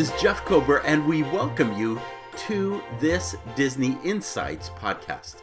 Is 0.00 0.10
Jeff 0.18 0.46
Kober, 0.46 0.78
and 0.86 1.06
we 1.06 1.24
welcome 1.24 1.76
you 1.78 2.00
to 2.46 2.82
this 3.00 3.36
Disney 3.54 3.98
Insights 4.02 4.70
podcast. 4.70 5.42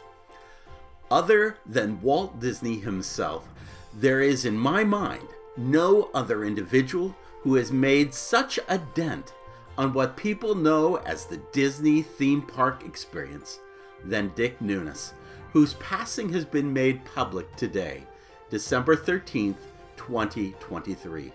Other 1.12 1.58
than 1.64 2.02
Walt 2.02 2.40
Disney 2.40 2.80
himself, 2.80 3.48
there 3.94 4.20
is, 4.20 4.44
in 4.44 4.58
my 4.58 4.82
mind, 4.82 5.28
no 5.56 6.10
other 6.12 6.44
individual 6.44 7.14
who 7.42 7.54
has 7.54 7.70
made 7.70 8.12
such 8.12 8.58
a 8.68 8.78
dent 8.78 9.32
on 9.76 9.92
what 9.92 10.16
people 10.16 10.56
know 10.56 10.96
as 10.96 11.24
the 11.26 11.40
Disney 11.52 12.02
theme 12.02 12.42
park 12.42 12.84
experience 12.84 13.60
than 14.04 14.32
Dick 14.34 14.58
Nunis, 14.58 15.12
whose 15.52 15.74
passing 15.74 16.32
has 16.32 16.44
been 16.44 16.72
made 16.72 17.04
public 17.04 17.54
today, 17.54 18.02
December 18.50 18.96
13th, 18.96 19.54
2023. 19.96 21.30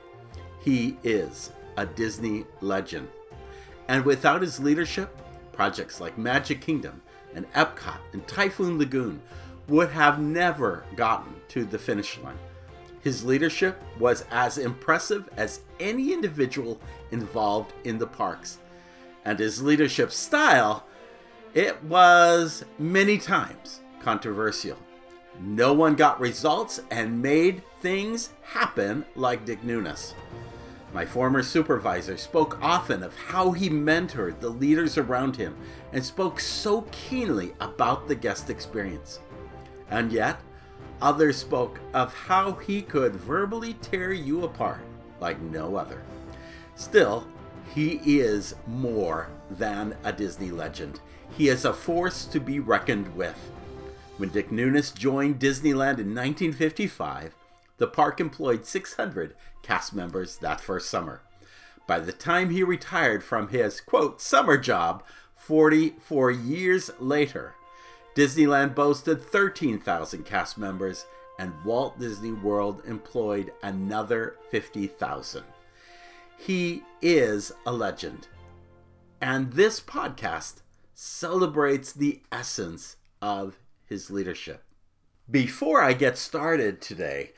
He 0.60 0.98
is 1.06 1.54
a 1.78 1.86
Disney 1.86 2.46
legend. 2.62 3.08
And 3.88 4.06
without 4.06 4.42
his 4.42 4.60
leadership, 4.60 5.16
projects 5.52 6.00
like 6.00 6.18
Magic 6.18 6.62
Kingdom 6.62 7.02
and 7.36 7.52
Epcot 7.54 7.98
and 8.12 8.28
Typhoon 8.28 8.78
Lagoon 8.78 9.22
would 9.68 9.90
have 9.90 10.20
never 10.20 10.84
gotten 10.96 11.34
to 11.50 11.66
the 11.66 11.80
finish 11.80 12.18
line. 12.20 12.38
His 13.02 13.26
leadership 13.26 13.82
was 14.00 14.24
as 14.32 14.58
impressive 14.58 15.30
as 15.36 15.62
any 15.80 16.14
individual 16.14 16.80
involved 17.12 17.74
in 17.84 17.98
the 17.98 18.08
parks. 18.08 18.60
And 19.26 19.40
his 19.40 19.62
leadership 19.62 20.12
style, 20.12 20.86
it 21.54 21.82
was 21.84 22.64
many 22.80 23.18
times 23.18 23.82
controversial. 24.02 24.78
No 25.40 25.74
one 25.74 25.96
got 25.96 26.20
results 26.20 26.82
and 26.92 27.22
made 27.22 27.64
things 27.82 28.30
happen 28.42 29.06
like 29.16 29.46
Dick 29.46 29.62
Nunis. 29.64 30.14
My 30.94 31.08
former 31.08 31.42
supervisor 31.42 32.18
spoke 32.18 32.60
often 32.62 33.02
of 33.02 33.16
how 33.16 33.52
he 33.52 33.68
mentored 33.68 34.40
the 34.40 34.50
leaders 34.50 34.98
around 34.98 35.36
him 35.36 35.58
and 35.92 36.06
spoke 36.06 36.40
so 36.40 36.82
keenly 36.92 37.54
about 37.60 38.08
the 38.08 38.16
guest 38.16 38.52
experience. 38.52 39.20
And 39.90 40.12
yet, 40.12 40.40
others 41.02 41.38
spoke 41.38 41.80
of 41.96 42.14
how 42.14 42.54
he 42.54 42.84
could 42.84 43.16
verbally 43.16 43.74
tear 43.82 44.14
you 44.14 44.44
apart 44.44 44.82
like 45.20 45.42
no 45.42 45.76
other. 45.76 46.04
Still, 46.76 47.28
he 47.74 48.00
is 48.20 48.54
more 48.68 49.30
than 49.50 49.96
a 50.04 50.14
Disney 50.14 50.52
legend. 50.52 51.00
He 51.36 51.50
is 51.50 51.66
a 51.66 51.74
force 51.74 52.26
to 52.26 52.40
be 52.40 52.60
reckoned 52.60 53.16
with. 53.16 53.38
When 54.18 54.30
Dick 54.30 54.52
Nunis 54.52 54.94
joined 54.94 55.40
Disneyland 55.40 55.98
in 55.98 56.14
1955, 56.14 57.34
the 57.78 57.88
park 57.88 58.20
employed 58.20 58.68
600 58.68 59.36
cast 59.64 59.96
members 59.96 60.38
that 60.38 60.62
first 60.62 60.90
summer. 60.90 61.22
By 61.88 62.00
the 62.00 62.14
time 62.14 62.52
he 62.52 62.64
retired 62.64 63.24
from 63.24 63.48
his, 63.50 63.82
quote, 63.82 64.22
summer 64.22 64.58
job 64.58 65.04
44 65.36 66.32
years 66.32 66.92
later, 67.00 67.56
Disneyland 68.16 68.76
boasted 68.76 69.22
13,000 69.22 70.24
cast 70.24 70.58
members 70.58 71.06
and 71.40 71.52
Walt 71.66 72.00
Disney 72.00 72.32
World 72.32 72.84
employed 72.86 73.52
another 73.64 74.36
50,000. 74.52 75.44
He 76.38 76.84
is 77.02 77.52
a 77.66 77.72
legend. 77.72 78.28
And 79.20 79.54
this 79.54 79.80
podcast 79.80 80.62
celebrates 80.94 81.92
the 81.92 82.22
essence 82.32 82.98
of 83.22 83.58
his 83.86 84.12
leadership. 84.12 84.64
Before 85.30 85.82
I 85.82 85.94
get 85.94 86.18
started 86.18 86.82
today, 86.82 87.32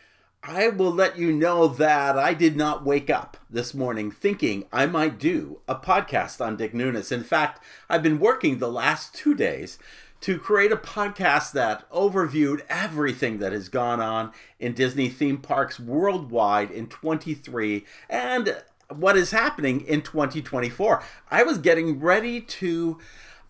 I 0.47 0.67
will 0.67 0.91
let 0.91 1.17
you 1.17 1.31
know 1.31 1.67
that 1.67 2.19
I 2.19 2.35
did 2.35 2.55
not 2.55 2.85
wake 2.85 3.09
up 3.09 3.37
this 3.49 3.73
morning 3.73 4.11
thinking 4.11 4.65
I 4.71 4.85
might 4.85 5.17
do 5.17 5.61
a 5.67 5.73
podcast 5.73 6.39
on 6.39 6.55
Dick 6.55 6.71
Nunis. 6.71 7.11
In 7.11 7.23
fact, 7.23 7.63
I've 7.89 8.03
been 8.03 8.19
working 8.19 8.59
the 8.59 8.71
last 8.71 9.15
two 9.15 9.33
days 9.33 9.79
to 10.21 10.37
create 10.37 10.71
a 10.71 10.77
podcast 10.77 11.51
that 11.53 11.89
overviewed 11.89 12.61
everything 12.69 13.39
that 13.39 13.53
has 13.53 13.69
gone 13.69 13.99
on 13.99 14.31
in 14.59 14.73
Disney 14.73 15.09
theme 15.09 15.39
parks 15.39 15.79
worldwide 15.79 16.69
in 16.69 16.85
23 16.87 17.83
and 18.07 18.61
what 18.89 19.17
is 19.17 19.31
happening 19.31 19.81
in 19.81 20.03
2024. 20.03 21.01
I 21.31 21.41
was 21.41 21.57
getting 21.57 21.99
ready 21.99 22.39
to, 22.39 22.99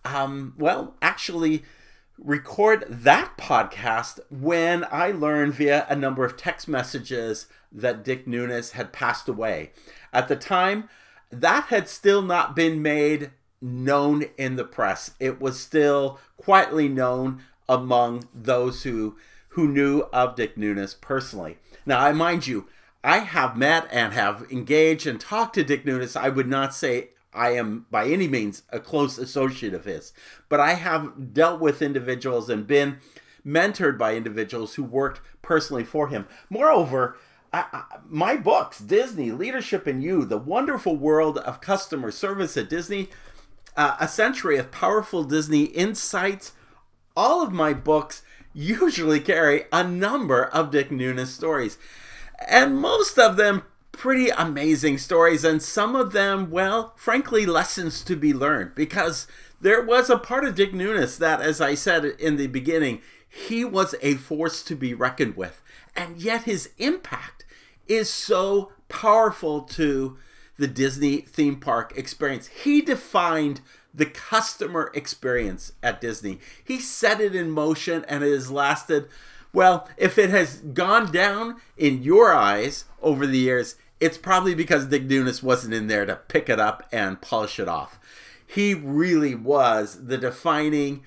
um, 0.06 0.54
well, 0.56 0.94
actually 1.02 1.62
record 2.18 2.84
that 2.88 3.36
podcast 3.36 4.20
when 4.30 4.86
I 4.90 5.10
learned 5.10 5.54
via 5.54 5.86
a 5.88 5.96
number 5.96 6.24
of 6.24 6.36
text 6.36 6.68
messages 6.68 7.46
that 7.70 8.04
Dick 8.04 8.26
Nunis 8.26 8.72
had 8.72 8.92
passed 8.92 9.28
away. 9.28 9.72
At 10.12 10.28
the 10.28 10.36
time, 10.36 10.88
that 11.30 11.64
had 11.64 11.88
still 11.88 12.22
not 12.22 12.56
been 12.56 12.80
made 12.80 13.30
known 13.60 14.24
in 14.36 14.56
the 14.56 14.64
press. 14.64 15.12
It 15.20 15.40
was 15.40 15.58
still 15.58 16.18
quietly 16.36 16.88
known 16.88 17.42
among 17.68 18.28
those 18.34 18.82
who 18.84 19.16
who 19.50 19.66
knew 19.66 20.00
of 20.12 20.36
Dick 20.36 20.56
Nunis 20.56 21.00
personally. 21.00 21.56
Now, 21.86 22.00
I 22.00 22.12
mind 22.12 22.46
you, 22.46 22.66
I 23.02 23.20
have 23.20 23.56
met 23.56 23.88
and 23.90 24.12
have 24.12 24.46
engaged 24.50 25.06
and 25.06 25.18
talked 25.18 25.54
to 25.54 25.64
Dick 25.64 25.84
Nunis. 25.84 26.14
I 26.14 26.28
would 26.28 26.48
not 26.48 26.74
say 26.74 27.10
I 27.36 27.50
am 27.50 27.86
by 27.90 28.06
any 28.06 28.26
means 28.26 28.62
a 28.70 28.80
close 28.80 29.18
associate 29.18 29.74
of 29.74 29.84
his, 29.84 30.12
but 30.48 30.58
I 30.58 30.74
have 30.74 31.34
dealt 31.34 31.60
with 31.60 31.82
individuals 31.82 32.48
and 32.48 32.66
been 32.66 32.98
mentored 33.46 33.98
by 33.98 34.14
individuals 34.14 34.74
who 34.74 34.82
worked 34.82 35.20
personally 35.42 35.84
for 35.84 36.08
him. 36.08 36.26
Moreover, 36.50 37.16
I, 37.52 37.64
I, 37.72 37.84
my 38.08 38.36
books, 38.36 38.78
Disney, 38.78 39.30
Leadership 39.30 39.86
in 39.86 40.02
You, 40.02 40.24
The 40.24 40.38
Wonderful 40.38 40.96
World 40.96 41.38
of 41.38 41.60
Customer 41.60 42.10
Service 42.10 42.56
at 42.56 42.68
Disney, 42.68 43.08
uh, 43.76 43.96
A 44.00 44.08
Century 44.08 44.56
of 44.58 44.72
Powerful 44.72 45.22
Disney 45.22 45.64
Insights, 45.64 46.52
all 47.16 47.42
of 47.42 47.52
my 47.52 47.72
books 47.72 48.22
usually 48.52 49.20
carry 49.20 49.64
a 49.72 49.84
number 49.84 50.44
of 50.44 50.70
Dick 50.70 50.90
Nunis 50.90 51.26
stories. 51.26 51.78
And 52.48 52.80
most 52.80 53.18
of 53.18 53.36
them 53.36 53.62
pretty 53.96 54.28
amazing 54.30 54.98
stories, 54.98 55.44
and 55.44 55.62
some 55.62 55.96
of 55.96 56.12
them, 56.12 56.50
well, 56.50 56.92
frankly, 56.96 57.46
lessons 57.46 58.02
to 58.04 58.16
be 58.16 58.32
learned 58.32 58.74
because 58.74 59.26
there 59.60 59.82
was 59.82 60.10
a 60.10 60.18
part 60.18 60.44
of 60.44 60.54
Dick 60.54 60.72
Nunis 60.72 61.18
that, 61.18 61.40
as 61.40 61.60
I 61.60 61.74
said 61.74 62.04
in 62.04 62.36
the 62.36 62.46
beginning, 62.46 63.00
he 63.28 63.64
was 63.64 63.94
a 64.02 64.14
force 64.14 64.62
to 64.64 64.76
be 64.76 64.94
reckoned 64.94 65.36
with, 65.36 65.62
and 65.94 66.18
yet 66.18 66.44
his 66.44 66.70
impact 66.78 67.44
is 67.88 68.10
so 68.10 68.72
powerful 68.88 69.62
to 69.62 70.18
the 70.58 70.66
Disney 70.66 71.18
theme 71.18 71.56
park 71.56 71.92
experience. 71.96 72.48
He 72.48 72.80
defined 72.80 73.60
the 73.92 74.06
customer 74.06 74.90
experience 74.94 75.72
at 75.82 76.00
Disney. 76.00 76.38
He 76.62 76.78
set 76.80 77.20
it 77.20 77.34
in 77.34 77.50
motion 77.50 78.04
and 78.08 78.22
it 78.22 78.30
has 78.30 78.50
lasted, 78.50 79.08
well, 79.52 79.88
if 79.96 80.18
it 80.18 80.30
has 80.30 80.60
gone 80.60 81.10
down 81.10 81.56
in 81.76 82.02
your 82.02 82.32
eyes 82.32 82.84
over 83.02 83.26
the 83.26 83.38
years, 83.38 83.76
it's 84.00 84.18
probably 84.18 84.54
because 84.54 84.86
Dick 84.86 85.08
Nunis 85.08 85.42
wasn't 85.42 85.74
in 85.74 85.86
there 85.86 86.06
to 86.06 86.16
pick 86.16 86.48
it 86.48 86.60
up 86.60 86.86
and 86.92 87.20
polish 87.20 87.58
it 87.58 87.68
off. 87.68 87.98
He 88.46 88.74
really 88.74 89.34
was 89.34 90.06
the 90.06 90.18
defining 90.18 91.02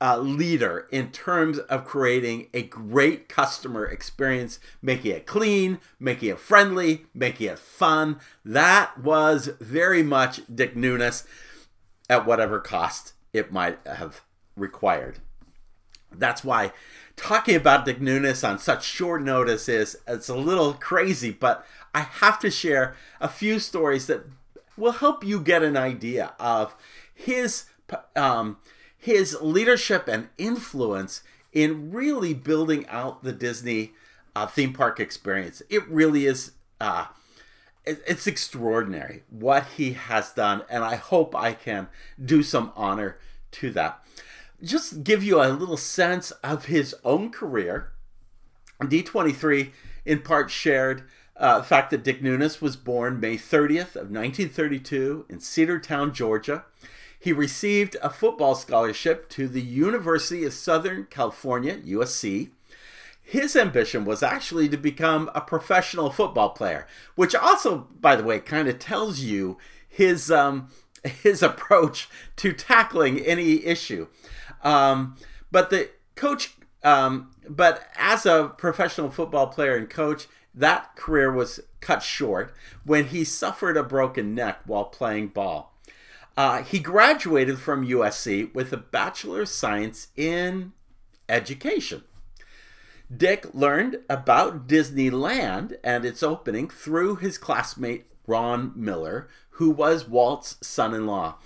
uh, 0.00 0.18
leader 0.18 0.88
in 0.90 1.10
terms 1.10 1.58
of 1.58 1.84
creating 1.84 2.48
a 2.52 2.62
great 2.62 3.28
customer 3.28 3.84
experience, 3.86 4.58
making 4.82 5.12
it 5.12 5.26
clean, 5.26 5.78
making 6.00 6.30
it 6.30 6.38
friendly, 6.38 7.06
making 7.14 7.48
it 7.48 7.58
fun. 7.58 8.18
That 8.44 8.98
was 8.98 9.50
very 9.60 10.02
much 10.02 10.40
Dick 10.52 10.74
Nunis 10.74 11.24
at 12.10 12.26
whatever 12.26 12.60
cost 12.60 13.12
it 13.32 13.52
might 13.52 13.78
have 13.86 14.22
required. 14.56 15.20
That's 16.12 16.44
why 16.44 16.72
talking 17.16 17.56
about 17.56 17.84
Dick 17.84 18.00
Nunis 18.00 18.46
on 18.46 18.58
such 18.58 18.84
short 18.84 19.22
notice 19.22 19.68
is 19.68 19.96
it's 20.06 20.28
a 20.28 20.36
little 20.36 20.74
crazy, 20.74 21.30
but 21.30 21.66
I 21.94 22.00
have 22.00 22.38
to 22.40 22.50
share 22.50 22.96
a 23.20 23.28
few 23.28 23.58
stories 23.58 24.06
that 24.08 24.24
will 24.76 24.92
help 24.92 25.24
you 25.24 25.40
get 25.40 25.62
an 25.62 25.76
idea 25.76 26.34
of 26.40 26.74
his 27.14 27.66
um, 28.16 28.58
his 28.98 29.36
leadership 29.40 30.08
and 30.08 30.28
influence 30.36 31.22
in 31.52 31.92
really 31.92 32.34
building 32.34 32.86
out 32.88 33.22
the 33.22 33.32
Disney 33.32 33.92
uh, 34.34 34.46
theme 34.46 34.72
park 34.72 34.98
experience. 34.98 35.62
It 35.70 35.86
really 35.88 36.26
is. 36.26 36.52
Uh, 36.80 37.06
it, 37.84 38.02
it's 38.06 38.26
extraordinary 38.26 39.22
what 39.30 39.66
he 39.76 39.92
has 39.92 40.32
done, 40.32 40.62
and 40.68 40.82
I 40.82 40.96
hope 40.96 41.36
I 41.36 41.52
can 41.52 41.88
do 42.22 42.42
some 42.42 42.72
honor 42.74 43.18
to 43.52 43.70
that. 43.72 44.02
Just 44.62 45.04
give 45.04 45.22
you 45.22 45.40
a 45.40 45.52
little 45.52 45.76
sense 45.76 46.30
of 46.42 46.64
his 46.64 46.94
own 47.04 47.30
career. 47.30 47.92
D23 48.80 49.70
in 50.04 50.20
part 50.20 50.50
shared 50.50 51.04
uh, 51.36 51.58
the 51.58 51.64
fact 51.64 51.90
that 51.90 52.04
Dick 52.04 52.22
Nunis 52.22 52.60
was 52.60 52.76
born 52.76 53.20
May 53.20 53.36
30th 53.36 53.96
of 53.96 54.10
1932 54.10 55.26
in 55.28 55.38
Cedartown, 55.38 56.12
Georgia. 56.12 56.64
He 57.18 57.32
received 57.32 57.96
a 58.02 58.10
football 58.10 58.54
scholarship 58.54 59.28
to 59.30 59.48
the 59.48 59.62
University 59.62 60.44
of 60.44 60.52
Southern 60.52 61.06
California, 61.06 61.78
USC. 61.78 62.50
his 63.22 63.56
ambition 63.56 64.04
was 64.04 64.22
actually 64.22 64.68
to 64.68 64.76
become 64.76 65.30
a 65.34 65.40
professional 65.40 66.10
football 66.10 66.50
player, 66.50 66.86
which 67.14 67.34
also, 67.34 67.88
by 67.98 68.14
the 68.14 68.22
way, 68.22 68.38
kind 68.38 68.68
of 68.68 68.78
tells 68.78 69.20
you 69.20 69.56
his 69.88 70.30
um, 70.30 70.68
his 71.02 71.42
approach 71.50 72.08
to 72.36 72.52
tackling 72.52 73.18
any 73.20 73.64
issue. 73.64 74.06
Um, 74.62 75.16
but 75.50 75.70
the 75.70 75.90
coach, 76.16 76.54
um, 76.82 77.30
but 77.48 77.88
as 77.96 78.26
a 78.26 78.52
professional 78.58 79.10
football 79.10 79.46
player 79.46 79.76
and 79.76 79.88
coach, 79.88 80.26
that 80.54 80.94
career 80.96 81.32
was 81.32 81.60
cut 81.80 82.02
short 82.02 82.54
when 82.84 83.06
he 83.06 83.24
suffered 83.24 83.76
a 83.76 83.82
broken 83.82 84.34
neck 84.34 84.60
while 84.66 84.84
playing 84.84 85.28
ball. 85.28 85.74
Uh, 86.36 86.62
he 86.62 86.78
graduated 86.78 87.58
from 87.58 87.86
USC 87.86 88.52
with 88.54 88.72
a 88.72 88.76
Bachelor 88.76 89.42
of 89.42 89.48
Science 89.48 90.08
in 90.16 90.72
Education. 91.28 92.02
Dick 93.14 93.46
learned 93.54 93.98
about 94.08 94.66
Disneyland 94.66 95.76
and 95.84 96.04
its 96.04 96.22
opening 96.22 96.68
through 96.68 97.16
his 97.16 97.38
classmate 97.38 98.06
Ron 98.26 98.72
Miller, 98.74 99.28
who 99.50 99.70
was 99.70 100.08
Walt's 100.08 100.56
son 100.66 100.94
in 100.94 101.06
law. 101.06 101.36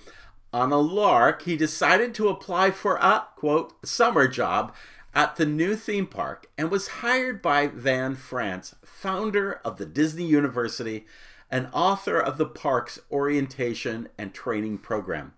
On 0.51 0.71
a 0.71 0.79
lark, 0.79 1.43
he 1.43 1.55
decided 1.55 2.15
to 2.15 2.29
apply 2.29 2.71
for 2.71 2.95
a, 2.95 3.27
quote, 3.35 3.73
summer 3.85 4.27
job 4.27 4.73
at 5.13 5.35
the 5.35 5.45
new 5.45 5.75
theme 5.75 6.07
park 6.07 6.49
and 6.57 6.69
was 6.69 6.87
hired 6.87 7.41
by 7.41 7.67
Van 7.67 8.15
France, 8.15 8.75
founder 8.83 9.59
of 9.65 9.77
the 9.77 9.85
Disney 9.85 10.25
University 10.25 11.05
and 11.51 11.67
author 11.73 12.19
of 12.19 12.37
the 12.37 12.45
park's 12.45 12.99
orientation 13.11 14.07
and 14.17 14.33
training 14.33 14.77
program. 14.77 15.33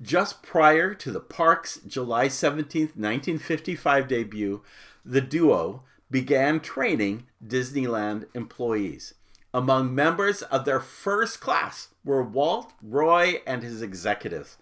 Just 0.00 0.42
prior 0.42 0.94
to 0.94 1.10
the 1.10 1.20
park's 1.20 1.78
July 1.86 2.28
17, 2.28 2.82
1955 2.94 4.08
debut, 4.08 4.62
the 5.04 5.20
duo 5.20 5.82
began 6.10 6.60
training 6.60 7.26
Disneyland 7.44 8.26
employees. 8.34 9.14
Among 9.52 9.94
members 9.94 10.42
of 10.42 10.64
their 10.64 10.80
first 10.80 11.40
class 11.40 11.88
were 12.04 12.22
Walt, 12.22 12.72
Roy, 12.82 13.40
and 13.46 13.62
his 13.62 13.82
executives. 13.82 14.56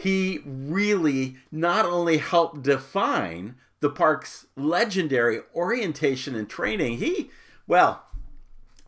He 0.00 0.40
really 0.46 1.36
not 1.52 1.84
only 1.84 2.16
helped 2.16 2.62
define 2.62 3.56
the 3.80 3.90
park's 3.90 4.46
legendary 4.56 5.40
orientation 5.54 6.34
and 6.34 6.48
training, 6.48 6.98
he, 6.98 7.30
well, 7.66 8.04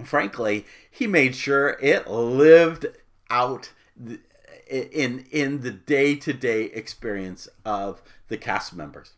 frankly, 0.02 0.64
he 0.90 1.06
made 1.06 1.36
sure 1.36 1.76
it 1.82 2.08
lived 2.08 2.86
out 3.28 3.72
in 4.66 5.26
in 5.30 5.60
the 5.60 5.70
day-to-day 5.70 6.64
experience 6.64 7.46
of 7.62 8.00
the 8.28 8.38
cast 8.38 8.74
members. 8.74 9.12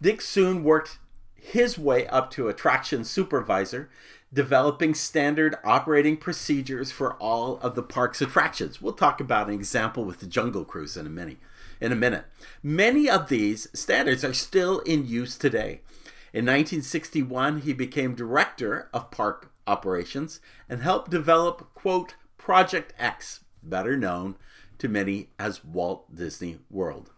Dick 0.00 0.20
soon 0.20 0.62
worked 0.62 0.98
his 1.34 1.76
way 1.76 2.06
up 2.06 2.30
to 2.32 2.48
attraction 2.48 3.04
supervisor, 3.04 3.90
developing 4.32 4.94
standard 4.94 5.56
operating 5.64 6.16
procedures 6.16 6.90
for 6.90 7.14
all 7.14 7.58
of 7.58 7.74
the 7.74 7.82
park's 7.82 8.20
attractions. 8.20 8.82
We'll 8.82 8.92
talk 8.92 9.20
about 9.20 9.48
an 9.48 9.54
example 9.54 10.04
with 10.04 10.20
the 10.20 10.26
Jungle 10.26 10.64
Cruise 10.64 10.96
in 10.96 11.06
a 11.06 11.10
minute. 11.10 11.38
In 11.80 11.92
a 11.92 11.96
minute. 11.96 12.24
Many 12.62 13.08
of 13.08 13.28
these 13.28 13.68
standards 13.72 14.24
are 14.24 14.32
still 14.32 14.80
in 14.80 15.06
use 15.06 15.36
today. 15.36 15.80
In 16.32 16.44
1961, 16.44 17.62
he 17.62 17.72
became 17.72 18.14
director 18.14 18.88
of 18.92 19.10
park 19.10 19.52
operations 19.66 20.40
and 20.68 20.82
helped 20.82 21.10
develop, 21.10 21.72
quote, 21.74 22.14
Project 22.38 22.92
X, 22.98 23.40
better 23.62 23.96
known 23.96 24.36
to 24.78 24.88
many 24.88 25.30
as 25.38 25.64
Walt 25.64 26.14
Disney 26.14 26.58
World. 26.70 27.10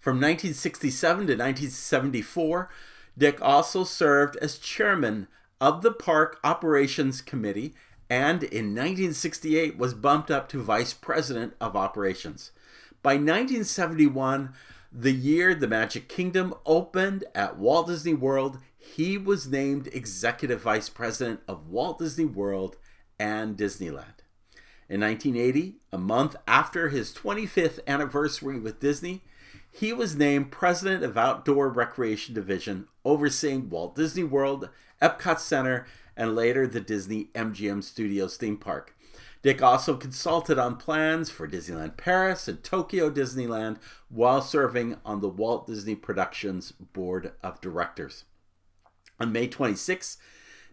From 0.00 0.16
1967 0.16 1.16
to 1.18 1.32
1974, 1.34 2.70
Dick 3.16 3.40
also 3.40 3.84
served 3.84 4.36
as 4.36 4.58
chairman 4.58 5.28
of 5.62 5.80
the 5.82 5.92
Park 5.92 6.40
Operations 6.42 7.20
Committee 7.20 7.72
and 8.10 8.42
in 8.42 8.74
1968 8.74 9.78
was 9.78 9.94
bumped 9.94 10.28
up 10.28 10.48
to 10.48 10.60
vice 10.60 10.92
president 10.92 11.54
of 11.60 11.76
operations. 11.76 12.50
By 13.00 13.12
1971, 13.12 14.54
the 14.90 15.12
year 15.12 15.54
the 15.54 15.68
Magic 15.68 16.08
Kingdom 16.08 16.52
opened 16.66 17.22
at 17.32 17.58
Walt 17.58 17.86
Disney 17.86 18.12
World, 18.12 18.58
he 18.76 19.16
was 19.16 19.46
named 19.46 19.88
executive 19.92 20.62
vice 20.62 20.88
president 20.88 21.40
of 21.46 21.68
Walt 21.68 22.00
Disney 22.00 22.24
World 22.24 22.76
and 23.20 23.56
Disneyland. 23.56 24.18
In 24.88 25.00
1980, 25.00 25.76
a 25.92 25.98
month 25.98 26.34
after 26.48 26.88
his 26.88 27.14
25th 27.14 27.78
anniversary 27.86 28.58
with 28.58 28.80
Disney, 28.80 29.22
he 29.70 29.92
was 29.92 30.16
named 30.16 30.50
president 30.50 31.04
of 31.04 31.16
Outdoor 31.16 31.68
Recreation 31.70 32.34
Division, 32.34 32.88
overseeing 33.04 33.70
Walt 33.70 33.94
Disney 33.94 34.24
World, 34.24 34.68
Epcot 35.02 35.38
Center, 35.40 35.86
and 36.16 36.36
later 36.36 36.66
the 36.66 36.80
Disney 36.80 37.30
MGM 37.34 37.82
Studios 37.82 38.36
theme 38.36 38.56
park. 38.56 38.94
Dick 39.42 39.60
also 39.60 39.96
consulted 39.96 40.56
on 40.56 40.76
plans 40.76 41.28
for 41.28 41.48
Disneyland 41.48 41.96
Paris 41.96 42.46
and 42.46 42.62
Tokyo 42.62 43.10
Disneyland 43.10 43.78
while 44.08 44.40
serving 44.40 44.98
on 45.04 45.20
the 45.20 45.28
Walt 45.28 45.66
Disney 45.66 45.96
Productions 45.96 46.70
Board 46.70 47.32
of 47.42 47.60
Directors. 47.60 48.24
On 49.18 49.32
May 49.32 49.48
26, 49.48 50.16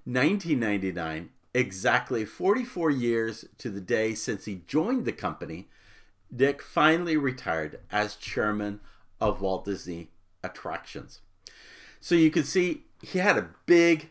1999, 0.05 1.29
exactly 1.53 2.25
44 2.25 2.91
years 2.91 3.45
to 3.57 3.71
the 3.71 3.81
day 3.81 4.13
since 4.13 4.45
he 4.45 4.61
joined 4.67 5.05
the 5.05 5.11
company, 5.11 5.67
Dick 6.33 6.61
finally 6.61 7.17
retired 7.17 7.79
as 7.89 8.15
chairman 8.15 8.81
of 9.19 9.41
Walt 9.41 9.65
Disney 9.65 10.11
Attractions. 10.43 11.21
So 11.99 12.13
you 12.13 12.29
can 12.29 12.43
see 12.43 12.83
he 13.01 13.19
had 13.19 13.37
a 13.37 13.49
big 13.65 14.09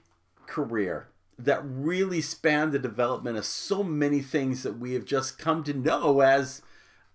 career 0.48 1.08
that 1.38 1.60
really 1.62 2.20
spanned 2.20 2.72
the 2.72 2.78
development 2.80 3.36
of 3.36 3.44
so 3.44 3.84
many 3.84 4.20
things 4.20 4.64
that 4.64 4.78
we 4.78 4.94
have 4.94 5.04
just 5.04 5.38
come 5.38 5.62
to 5.62 5.72
know 5.72 6.20
as, 6.20 6.62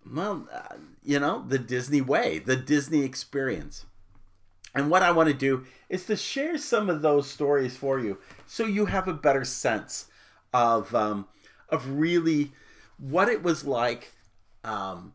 well, 0.10 0.48
uh, 0.54 0.76
you 1.04 1.20
know, 1.20 1.44
the 1.46 1.60
Disney 1.60 2.00
way, 2.00 2.40
the 2.40 2.56
Disney 2.56 3.04
experience. 3.04 3.86
And 4.74 4.90
what 4.90 5.04
I 5.04 5.12
want 5.12 5.28
to 5.28 5.36
do 5.36 5.66
is 5.90 6.06
to 6.06 6.16
share 6.16 6.58
some 6.58 6.90
of 6.90 7.02
those 7.02 7.30
stories 7.30 7.78
for 7.78 8.00
you 8.00 8.18
so 8.48 8.66
you 8.66 8.88
have 8.88 9.08
a 9.08 9.14
better 9.14 9.46
sense 9.46 10.08
of 10.52 10.96
um, 10.96 11.28
of 11.70 12.00
really 12.00 12.52
what 12.98 13.28
it 13.28 13.44
was 13.44 13.66
like 13.66 14.14
um, 14.64 15.14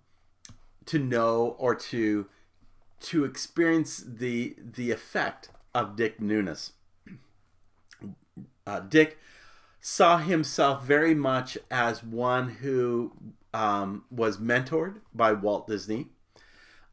to 0.86 0.98
know 0.98 1.56
or 1.58 1.74
to 1.74 2.26
to 3.00 3.24
experience 3.24 4.02
the 4.06 4.56
the 4.60 4.90
effect 4.90 5.50
of 5.74 5.96
Dick 5.96 6.20
Nunis. 6.20 6.72
Uh, 8.68 8.80
Dick 8.80 9.18
saw 9.80 10.18
himself 10.18 10.84
very 10.84 11.14
much 11.14 11.56
as 11.70 12.04
one 12.04 12.50
who 12.56 13.12
um, 13.54 14.04
was 14.10 14.36
mentored 14.36 14.96
by 15.14 15.32
Walt 15.32 15.66
Disney. 15.66 16.08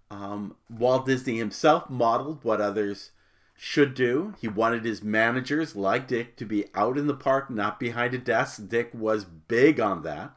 Um, 0.09 0.55
Walt 0.69 1.05
Disney 1.05 1.37
himself 1.37 1.89
modeled 1.89 2.43
what 2.43 2.61
others 2.61 3.11
should 3.57 3.93
do. 3.93 4.35
He 4.39 4.47
wanted 4.47 4.85
his 4.85 5.03
managers, 5.03 5.75
like 5.75 6.07
Dick, 6.07 6.37
to 6.37 6.45
be 6.45 6.65
out 6.73 6.97
in 6.97 7.07
the 7.07 7.13
park, 7.13 7.49
not 7.49 7.77
behind 7.77 8.13
a 8.13 8.19
desk. 8.19 8.69
Dick 8.69 8.91
was 8.93 9.25
big 9.25 9.81
on 9.81 10.03
that. 10.03 10.31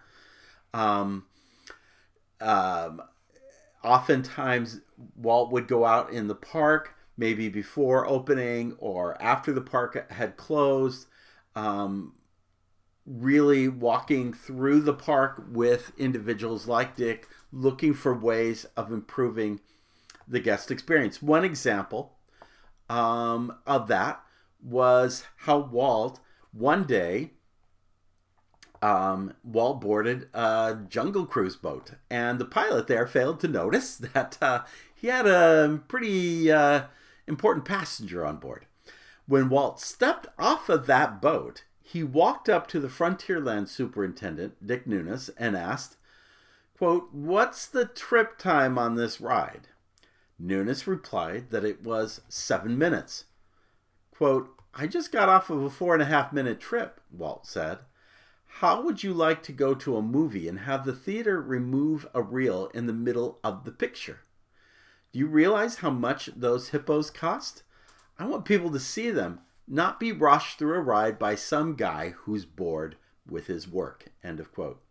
Um, 0.74 1.26
um, 2.40 3.00
oftentimes, 3.84 4.80
Walt 5.14 5.52
would 5.52 5.68
go 5.68 5.84
out 5.84 6.10
in 6.10 6.26
the 6.26 6.34
park, 6.34 6.94
maybe 7.16 7.48
before 7.48 8.08
opening 8.08 8.74
or 8.78 9.20
after 9.22 9.52
the 9.52 9.60
park 9.60 10.10
had 10.10 10.36
closed, 10.36 11.06
um, 11.58 12.12
really 13.04 13.68
walking 13.68 14.32
through 14.32 14.80
the 14.80 14.94
park 14.94 15.44
with 15.50 15.92
individuals 15.98 16.68
like 16.68 16.94
Dick, 16.94 17.26
looking 17.50 17.94
for 17.94 18.14
ways 18.14 18.66
of 18.76 18.92
improving 18.92 19.60
the 20.26 20.40
guest 20.40 20.70
experience. 20.70 21.20
One 21.20 21.44
example 21.44 22.16
um, 22.88 23.56
of 23.66 23.88
that 23.88 24.22
was 24.62 25.24
how 25.38 25.58
Walt 25.58 26.20
one 26.52 26.84
day 26.84 27.32
um, 28.80 29.34
Walt 29.42 29.80
boarded 29.80 30.28
a 30.32 30.78
Jungle 30.88 31.26
Cruise 31.26 31.56
boat, 31.56 31.92
and 32.08 32.38
the 32.38 32.44
pilot 32.44 32.86
there 32.86 33.06
failed 33.06 33.40
to 33.40 33.48
notice 33.48 33.96
that 34.14 34.38
uh, 34.40 34.62
he 34.94 35.08
had 35.08 35.26
a 35.26 35.80
pretty 35.88 36.52
uh, 36.52 36.82
important 37.26 37.64
passenger 37.64 38.24
on 38.24 38.36
board. 38.36 38.66
When 39.28 39.50
Walt 39.50 39.78
stepped 39.78 40.26
off 40.38 40.70
of 40.70 40.86
that 40.86 41.20
boat, 41.20 41.64
he 41.82 42.02
walked 42.02 42.48
up 42.48 42.66
to 42.68 42.80
the 42.80 42.88
Frontierland 42.88 43.68
superintendent, 43.68 44.66
Dick 44.66 44.86
Nunis, 44.86 45.28
and 45.36 45.54
asked, 45.54 45.98
quote, 46.78 47.12
What's 47.12 47.66
the 47.66 47.84
trip 47.84 48.38
time 48.38 48.78
on 48.78 48.94
this 48.94 49.20
ride? 49.20 49.68
Nunis 50.42 50.86
replied 50.86 51.50
that 51.50 51.62
it 51.62 51.82
was 51.82 52.22
seven 52.30 52.78
minutes. 52.78 53.26
Quote, 54.10 54.48
I 54.74 54.86
just 54.86 55.12
got 55.12 55.28
off 55.28 55.50
of 55.50 55.62
a 55.62 55.68
four 55.68 55.92
and 55.92 56.02
a 56.02 56.06
half 56.06 56.32
minute 56.32 56.58
trip, 56.58 56.98
Walt 57.10 57.46
said. 57.46 57.80
How 58.46 58.80
would 58.80 59.02
you 59.02 59.12
like 59.12 59.42
to 59.42 59.52
go 59.52 59.74
to 59.74 59.98
a 59.98 60.02
movie 60.02 60.48
and 60.48 60.60
have 60.60 60.86
the 60.86 60.94
theater 60.94 61.42
remove 61.42 62.06
a 62.14 62.22
reel 62.22 62.70
in 62.72 62.86
the 62.86 62.94
middle 62.94 63.40
of 63.44 63.64
the 63.64 63.72
picture? 63.72 64.20
Do 65.12 65.18
you 65.18 65.26
realize 65.26 65.76
how 65.76 65.90
much 65.90 66.30
those 66.34 66.70
hippos 66.70 67.10
cost? 67.10 67.62
I 68.18 68.26
want 68.26 68.44
people 68.44 68.70
to 68.72 68.80
see 68.80 69.10
them 69.10 69.40
not 69.66 70.00
be 70.00 70.12
rushed 70.12 70.58
through 70.58 70.74
a 70.74 70.80
ride 70.80 71.18
by 71.18 71.34
some 71.34 71.74
guy 71.74 72.10
who's 72.10 72.44
bored 72.44 72.96
with 73.28 73.46
his 73.46 73.68
work. 73.68 74.06
End 74.24 74.40
of 74.40 74.52
quote. 74.52 74.82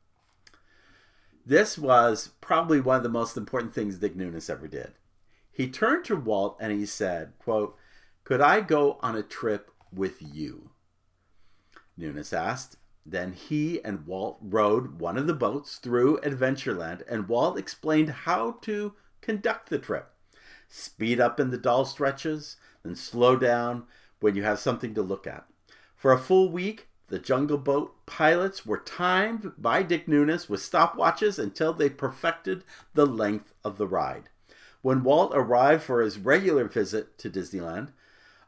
This 1.45 1.77
was 1.77 2.31
probably 2.41 2.79
one 2.79 2.97
of 2.97 3.03
the 3.03 3.09
most 3.09 3.37
important 3.37 3.73
things 3.73 3.97
Dick 3.97 4.15
Nunis 4.15 4.49
ever 4.49 4.67
did. 4.67 4.93
He 5.51 5.69
turned 5.69 6.05
to 6.05 6.15
Walt 6.15 6.57
and 6.59 6.71
he 6.71 6.85
said, 6.85 7.33
quote, 7.39 7.75
Could 8.23 8.41
I 8.41 8.61
go 8.61 8.99
on 9.01 9.15
a 9.15 9.23
trip 9.23 9.71
with 9.91 10.21
you? 10.21 10.71
Nunis 11.97 12.33
asked. 12.33 12.77
Then 13.05 13.31
he 13.31 13.83
and 13.85 14.05
Walt 14.05 14.37
rowed 14.41 14.99
one 14.99 15.17
of 15.17 15.27
the 15.27 15.33
boats 15.33 15.77
through 15.77 16.19
Adventureland, 16.19 17.03
and 17.09 17.29
Walt 17.29 17.57
explained 17.57 18.09
how 18.09 18.57
to 18.63 18.95
conduct 19.21 19.69
the 19.69 19.79
trip. 19.79 20.13
Speed 20.67 21.21
up 21.21 21.39
in 21.39 21.49
the 21.49 21.57
dull 21.57 21.85
stretches, 21.85 22.57
then 22.87 22.95
slow 22.95 23.35
down 23.35 23.83
when 24.19 24.35
you 24.35 24.43
have 24.43 24.59
something 24.59 24.93
to 24.95 25.01
look 25.01 25.27
at. 25.27 25.45
For 25.95 26.11
a 26.11 26.19
full 26.19 26.49
week, 26.49 26.87
the 27.09 27.19
Jungle 27.19 27.57
Boat 27.57 28.05
pilots 28.05 28.65
were 28.65 28.77
timed 28.77 29.53
by 29.57 29.83
Dick 29.83 30.07
Nunis 30.07 30.49
with 30.49 30.61
stopwatches 30.61 31.39
until 31.39 31.73
they 31.73 31.89
perfected 31.89 32.63
the 32.93 33.05
length 33.05 33.53
of 33.63 33.77
the 33.77 33.87
ride. 33.87 34.29
When 34.81 35.03
Walt 35.03 35.31
arrived 35.33 35.83
for 35.83 36.01
his 36.01 36.17
regular 36.17 36.65
visit 36.65 37.17
to 37.19 37.29
Disneyland 37.29 37.89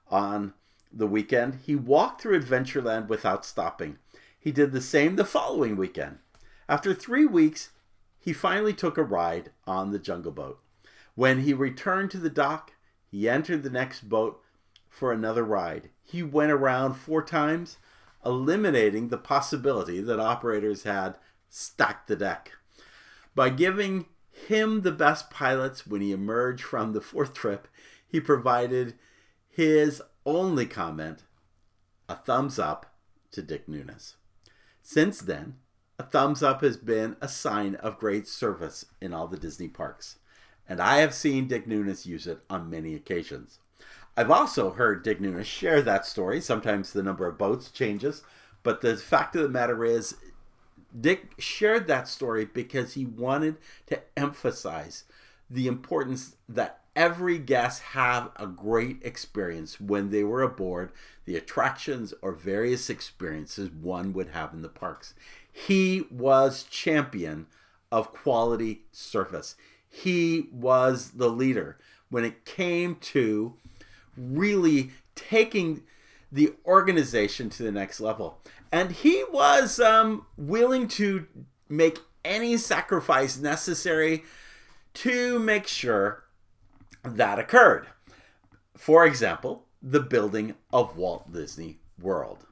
on 0.10 0.54
the 0.92 1.08
weekend, 1.08 1.60
he 1.66 1.76
walked 1.76 2.22
through 2.22 2.40
Adventureland 2.40 3.08
without 3.08 3.46
stopping. 3.46 3.98
He 4.40 4.52
did 4.52 4.72
the 4.72 4.82
same 4.82 5.16
the 5.16 5.26
following 5.26 5.76
weekend. 5.76 6.20
After 6.68 6.94
three 6.94 7.26
weeks, 7.26 7.70
he 8.20 8.34
finally 8.34 8.74
took 8.74 8.98
a 8.98 9.04
ride 9.04 9.52
on 9.66 9.92
the 9.92 10.00
Jungle 10.00 10.32
Boat. 10.32 10.60
When 11.16 11.42
he 11.42 11.54
returned 11.54 12.12
to 12.12 12.18
the 12.18 12.30
dock, 12.30 12.74
he 13.10 13.28
entered 13.28 13.64
the 13.64 13.70
next 13.70 14.08
boat 14.08 14.42
for 14.90 15.12
another 15.12 15.44
ride. 15.44 15.90
He 16.04 16.24
went 16.24 16.52
around 16.52 16.94
four 16.94 17.24
times, 17.24 17.78
eliminating 18.26 19.10
the 19.10 19.18
possibility 19.18 20.02
that 20.02 20.20
operators 20.20 20.84
had 20.84 21.18
stacked 21.50 22.08
the 22.08 22.16
deck. 22.16 22.54
By 23.36 23.50
giving 23.50 24.06
him 24.48 24.82
the 24.82 24.92
best 24.92 25.30
pilots 25.30 25.88
when 25.88 26.02
he 26.02 26.12
emerged 26.12 26.64
from 26.64 26.94
the 26.94 27.02
fourth 27.02 27.34
trip, 27.34 27.68
he 28.08 28.20
provided 28.20 28.96
his 29.48 30.02
only 30.26 30.66
comment 30.66 31.24
a 32.08 32.16
thumbs 32.16 32.58
up 32.58 32.96
to 33.32 33.42
Dick 33.42 33.68
Nunis. 33.68 34.16
Since 34.82 35.22
then, 35.22 35.58
a 35.98 36.04
thumbs 36.04 36.42
up 36.42 36.62
has 36.62 36.78
been 36.78 37.18
a 37.22 37.28
sign 37.28 37.76
of 37.76 38.00
great 38.00 38.28
service 38.28 38.86
in 39.02 39.14
all 39.14 39.28
the 39.28 39.38
Disney 39.38 39.68
parks, 39.68 40.19
and 40.70 40.80
I 40.80 40.98
have 40.98 41.14
seen 41.16 41.48
Dick 41.48 41.68
Nunis 41.68 42.06
use 42.06 42.28
it 42.28 42.40
on 42.50 42.70
many 42.70 42.94
occasions. 42.94 43.60
I've 44.16 44.32
also 44.32 44.72
heard 44.72 45.04
Dick 45.04 45.20
Nunis 45.20 45.46
share 45.46 45.82
that 45.82 46.06
story. 46.06 46.40
Sometimes 46.40 46.94
the 46.94 47.04
number 47.04 47.28
of 47.28 47.38
boats 47.38 47.72
changes, 47.72 48.22
but 48.64 48.82
the 48.82 48.96
fact 48.96 49.36
of 49.36 49.42
the 49.42 49.50
matter 49.50 49.84
is, 49.84 50.16
Dick 51.00 51.34
shared 51.40 51.88
that 51.88 52.08
story 52.08 52.46
because 52.46 52.94
he 52.94 53.06
wanted 53.06 53.58
to 53.88 54.02
emphasize 54.16 55.06
the 55.50 55.68
importance 55.68 56.36
that 56.48 56.82
every 56.96 57.38
guest 57.38 57.82
have 57.82 58.32
a 58.36 58.46
great 58.46 58.98
experience 59.04 59.80
when 59.80 60.10
they 60.10 60.24
were 60.24 60.42
aboard 60.42 60.92
the 61.26 61.36
attractions 61.36 62.14
or 62.22 62.32
various 62.32 62.90
experiences 62.90 63.70
one 63.70 64.14
would 64.14 64.30
have 64.30 64.54
in 64.54 64.62
the 64.62 64.70
parks. 64.70 65.14
He 65.52 66.06
was 66.12 66.64
champion 66.64 67.48
of 67.92 68.12
quality 68.12 68.82
service. 68.92 69.56
He 69.90 70.50
was 70.52 71.12
the 71.12 71.30
leader 71.30 71.78
when 72.10 72.24
it 72.24 72.46
came 72.46 72.96
to 72.96 73.56
really 74.16 74.92
taking 75.16 75.84
the 76.32 76.54
organization 76.66 77.50
to 77.50 77.64
the 77.64 77.72
next 77.72 78.00
level. 78.00 78.40
And 78.72 78.92
he 78.92 79.24
was 79.32 79.80
um, 79.80 80.26
willing 80.38 80.88
to 80.90 81.26
make 81.68 82.00
any 82.24 82.58
sacrifice 82.58 83.38
necessary 83.38 84.24
to 84.94 85.40
make 85.40 85.68
sure 85.68 86.24
that 87.04 87.40
occurred. 87.40 87.88
For 88.76 89.06
example, 89.06 89.66
the 89.82 90.02
building 90.02 90.56
of 90.72 90.98
Walt 90.98 91.32
Disney 91.32 91.80
World. 92.02 92.46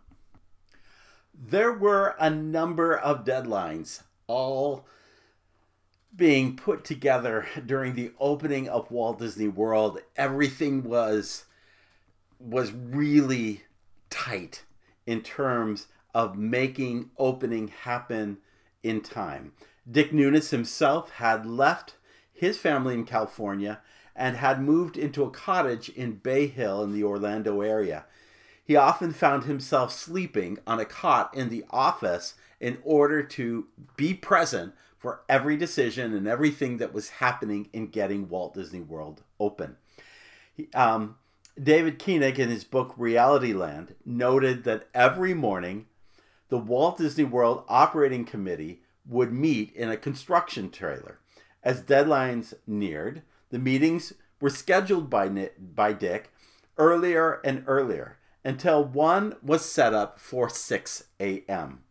There 1.34 1.72
were 1.72 2.16
a 2.20 2.30
number 2.30 2.98
of 2.98 3.26
deadlines, 3.26 4.02
all 4.28 4.86
being 6.18 6.56
put 6.56 6.84
together 6.84 7.46
during 7.66 7.94
the 7.94 8.12
opening 8.20 8.68
of 8.68 8.90
Walt 8.90 9.20
Disney 9.20 9.48
World. 9.48 10.00
Everything 10.16 10.84
was 10.84 11.46
was 12.40 12.72
really 12.72 13.64
tight 14.10 14.64
in 15.06 15.22
terms 15.22 15.88
of 16.14 16.38
making 16.38 17.10
opening 17.18 17.68
happen 17.68 18.38
in 18.84 19.02
time. 19.02 19.54
Dick 19.90 20.12
Nunis 20.12 20.50
himself 20.50 21.12
had 21.12 21.46
left 21.46 21.96
his 22.34 22.58
family 22.58 22.94
in 22.94 23.06
California 23.06 23.80
and 24.16 24.38
had 24.38 24.62
moved 24.62 24.98
into 24.98 25.24
a 25.24 25.32
cottage 25.32 25.90
in 25.90 26.14
Bay 26.14 26.48
Hill 26.48 26.84
in 26.84 26.94
the 26.94 27.04
Orlando 27.04 27.62
area. 27.62 28.06
He 28.64 28.76
often 28.76 29.14
found 29.14 29.46
himself 29.46 29.94
sleeping 29.94 30.58
on 30.68 30.80
a 30.80 30.86
cot 30.86 31.34
in 31.34 31.50
the 31.50 31.64
office 31.70 32.34
in 32.60 32.80
order 32.84 33.24
to 33.24 33.68
be 33.96 34.14
present 34.14 34.74
for 34.98 35.22
every 35.30 35.58
decision 35.58 36.14
and 36.14 36.28
everything 36.28 36.78
that 36.78 36.94
was 36.94 37.10
happening 37.10 37.70
in 37.74 37.88
getting 37.88 38.30
Walt 38.30 38.54
Disney 38.54 38.82
World 38.82 39.24
open. 39.40 39.78
He, 40.54 40.70
um, 40.74 41.18
David 41.62 41.98
Koenig, 42.00 42.40
in 42.40 42.50
his 42.50 42.64
book 42.64 42.96
Realityland, 42.98 43.96
noted 44.06 44.64
that 44.64 44.88
every 44.94 45.34
morning 45.34 45.88
the 46.50 46.58
Walt 46.58 46.98
Disney 46.98 47.24
World 47.24 47.64
Operating 47.68 48.26
Committee 48.26 48.82
would 49.08 49.32
meet 49.32 49.74
in 49.76 49.90
a 49.90 49.98
construction 49.98 50.70
trailer. 50.70 51.20
As 51.64 51.82
deadlines 51.82 52.54
neared, 52.66 53.24
the 53.50 53.60
meetings 53.60 54.14
were 54.40 54.50
scheduled 54.50 55.10
by, 55.10 55.50
by 55.60 55.94
Dick 55.94 56.32
earlier 56.78 57.42
and 57.44 57.64
earlier 57.66 58.18
until 58.44 58.84
one 58.84 59.36
was 59.42 59.66
set 59.66 59.94
up 59.94 60.20
for 60.20 60.50
6 60.50 61.04
a.m. 61.20 61.84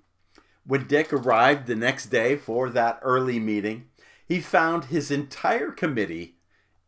When 0.67 0.89
Dick 0.89 1.13
arrived 1.13 1.67
the 1.67 1.77
next 1.77 2.07
day 2.07 2.37
for 2.37 2.69
that 2.71 2.99
early 3.03 3.39
meeting, 3.39 3.89
he 4.27 4.41
found 4.41 4.87
his 4.87 5.13
entire 5.13 5.71
committee 5.71 6.35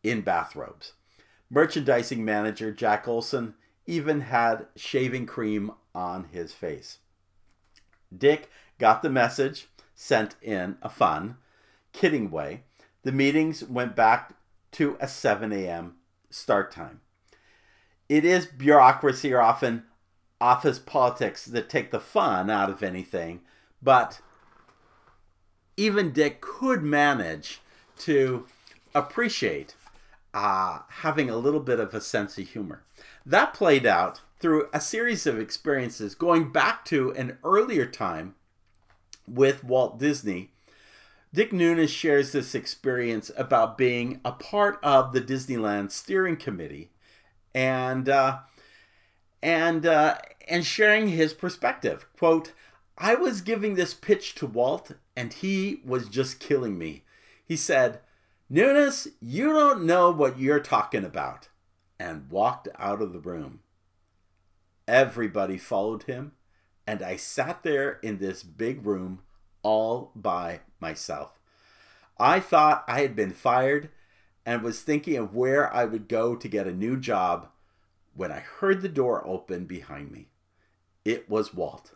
in 0.02 0.23
bathrobes. 0.23 0.94
Merchandising 1.49 2.25
manager 2.25 2.73
Jack 2.73 3.06
Olson 3.06 3.54
even 3.87 4.23
had 4.23 4.66
shaving 4.75 5.26
cream 5.26 5.70
on 5.94 6.25
his 6.25 6.52
face. 6.52 6.99
Dick 8.16 8.50
got 8.78 9.02
the 9.02 9.11
message, 9.11 9.68
sent 9.94 10.35
in 10.42 10.76
a 10.82 10.88
fun, 10.88 11.37
kidding 11.92 12.30
way. 12.30 12.64
The 13.04 13.12
meetings 13.12 13.62
went 13.62 13.94
back 13.94 14.35
to 14.73 14.97
a 15.00 15.06
7 15.06 15.52
a.m. 15.52 15.97
start 16.30 16.73
time. 16.73 17.00
It 18.08 18.25
is 18.25 18.47
bureaucracy 18.47 19.32
or 19.32 19.40
often 19.40 19.85
office 20.40 20.78
politics 20.78 21.44
that 21.44 21.68
take 21.68 21.90
the 21.90 22.00
fun 22.00 22.50
out 22.50 22.70
of 22.70 22.82
anything, 22.82 23.40
but 23.82 24.20
even 25.76 26.12
Dick 26.12 26.40
could 26.40 26.82
manage 26.82 27.61
to 27.99 28.47
appreciate 28.94 29.76
uh, 30.35 30.80
having 30.88 31.30
a 31.30 31.37
little 31.37 31.61
bit 31.61 31.80
of 31.80 31.94
a 31.94 32.00
sense 32.00 32.38
of 32.38 32.49
humor. 32.49 32.82
That 33.25 33.54
played 33.54 33.87
out 33.87 34.20
through 34.40 34.68
a 34.73 34.80
series 34.80 35.26
of 35.26 35.38
experiences 35.38 36.14
going 36.14 36.52
back 36.52 36.85
to 36.87 37.12
an 37.12 37.38
earlier 37.44 37.87
time 37.87 38.35
with 39.26 39.64
Walt 39.64 39.99
Disney. 39.99 40.50
Dick 41.32 41.50
Nunis 41.50 41.90
shares 41.90 42.32
this 42.32 42.54
experience 42.54 43.30
about 43.37 43.76
being 43.76 44.20
a 44.25 44.32
part 44.32 44.78
of 44.82 45.12
the 45.12 45.20
Disneyland 45.20 45.90
steering 45.90 46.37
committee 46.37 46.90
and 47.54 48.08
uh, 48.08 48.38
and 49.42 49.85
uh, 49.85 50.16
and 50.49 50.64
sharing 50.64 51.08
his 51.08 51.35
perspective. 51.35 52.06
Quote, 52.16 52.52
I 53.00 53.14
was 53.14 53.43
giving 53.43 53.75
this 53.76 53.95
pitch 53.95 54.35
to 54.37 54.47
Walt 54.47 54.93
and 55.17 55.33
he 55.33 55.81
was 55.85 56.09
just 56.09 56.40
killing 56.40 56.76
me. 56.76 57.05
He 57.45 57.57
said, 57.57 58.00
Nunis, 58.52 59.09
you 59.21 59.52
don't 59.52 59.85
know 59.85 60.11
what 60.11 60.38
you're 60.38 60.61
talking 60.61 61.05
about, 61.05 61.49
and 61.99 62.31
walked 62.31 62.69
out 62.78 63.00
of 63.00 63.12
the 63.12 63.21
room. 63.21 63.61
Everybody 64.87 65.59
followed 65.59 66.05
him, 66.05 66.33
and 66.87 67.02
I 67.02 67.17
sat 67.17 67.62
there 67.62 67.99
in 68.02 68.19
this 68.19 68.43
big 68.43 68.85
room 68.87 69.21
all 69.62 70.12
by 70.14 70.61
myself. 70.81 71.38
I 72.19 72.40
thought 72.40 72.85
I 72.88 73.02
had 73.02 73.14
been 73.14 73.33
fired 73.33 73.90
and 74.47 74.62
was 74.62 74.81
thinking 74.81 75.17
of 75.17 75.35
where 75.35 75.73
I 75.73 75.85
would 75.85 76.09
go 76.09 76.35
to 76.35 76.49
get 76.49 76.67
a 76.67 76.73
new 76.73 76.97
job 76.99 77.49
when 78.14 78.33
I 78.33 78.40
heard 78.40 78.81
the 78.81 78.88
door 78.88 79.25
open 79.26 79.67
behind 79.67 80.11
me. 80.11 80.28
It 81.05 81.28
was 81.28 81.55
Walt. 81.55 81.93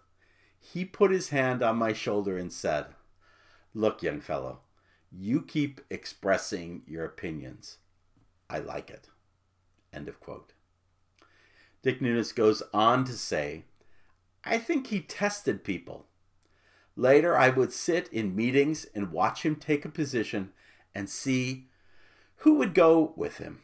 He 0.64 0.85
put 0.85 1.11
his 1.11 1.31
hand 1.31 1.61
on 1.62 1.76
my 1.76 1.92
shoulder 1.92 2.38
and 2.38 2.52
said, 2.52 2.87
Look, 3.75 4.02
young 4.02 4.21
fellow, 4.21 4.61
you 5.11 5.42
keep 5.42 5.81
expressing 5.90 6.83
your 6.87 7.04
opinions. 7.04 7.78
I 8.49 8.61
like 8.61 8.88
it. 8.88 9.09
End 9.92 10.09
of 10.09 10.21
quote. 10.21 10.52
Dick 11.83 12.00
Nunis 12.00 12.33
goes 12.35 12.62
on 12.73 13.04
to 13.04 13.12
say, 13.12 13.64
I 14.45 14.59
think 14.59 14.87
he 14.87 15.00
tested 15.00 15.64
people. 15.64 16.07
Later, 16.95 17.37
I 17.37 17.49
would 17.49 17.73
sit 17.73 18.09
in 18.12 18.37
meetings 18.37 18.87
and 18.95 19.11
watch 19.11 19.45
him 19.45 19.57
take 19.57 19.85
a 19.85 19.90
position 19.90 20.52
and 20.95 21.11
see 21.11 21.66
who 22.37 22.54
would 22.54 22.73
go 22.73 23.12
with 23.16 23.38
him. 23.38 23.62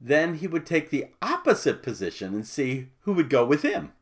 Then 0.00 0.34
he 0.34 0.48
would 0.48 0.66
take 0.66 0.90
the 0.90 1.06
opposite 1.22 1.82
position 1.82 2.34
and 2.34 2.46
see 2.46 2.88
who 3.00 3.12
would 3.12 3.30
go 3.30 3.44
with 3.44 3.62
him. 3.62 3.92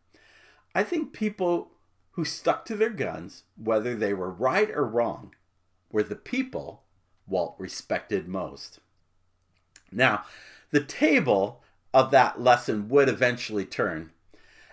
I 0.74 0.82
think 0.82 1.12
people 1.12 1.70
who 2.14 2.24
stuck 2.24 2.64
to 2.64 2.76
their 2.76 2.90
guns, 2.90 3.42
whether 3.56 3.94
they 3.94 4.14
were 4.14 4.30
right 4.30 4.70
or 4.70 4.86
wrong, 4.86 5.34
were 5.90 6.02
the 6.02 6.16
people 6.16 6.82
Walt 7.26 7.56
respected 7.58 8.28
most. 8.28 8.78
Now, 9.90 10.24
the 10.70 10.84
table 10.84 11.62
of 11.92 12.10
that 12.10 12.40
lesson 12.40 12.88
would 12.88 13.08
eventually 13.08 13.64
turn. 13.64 14.10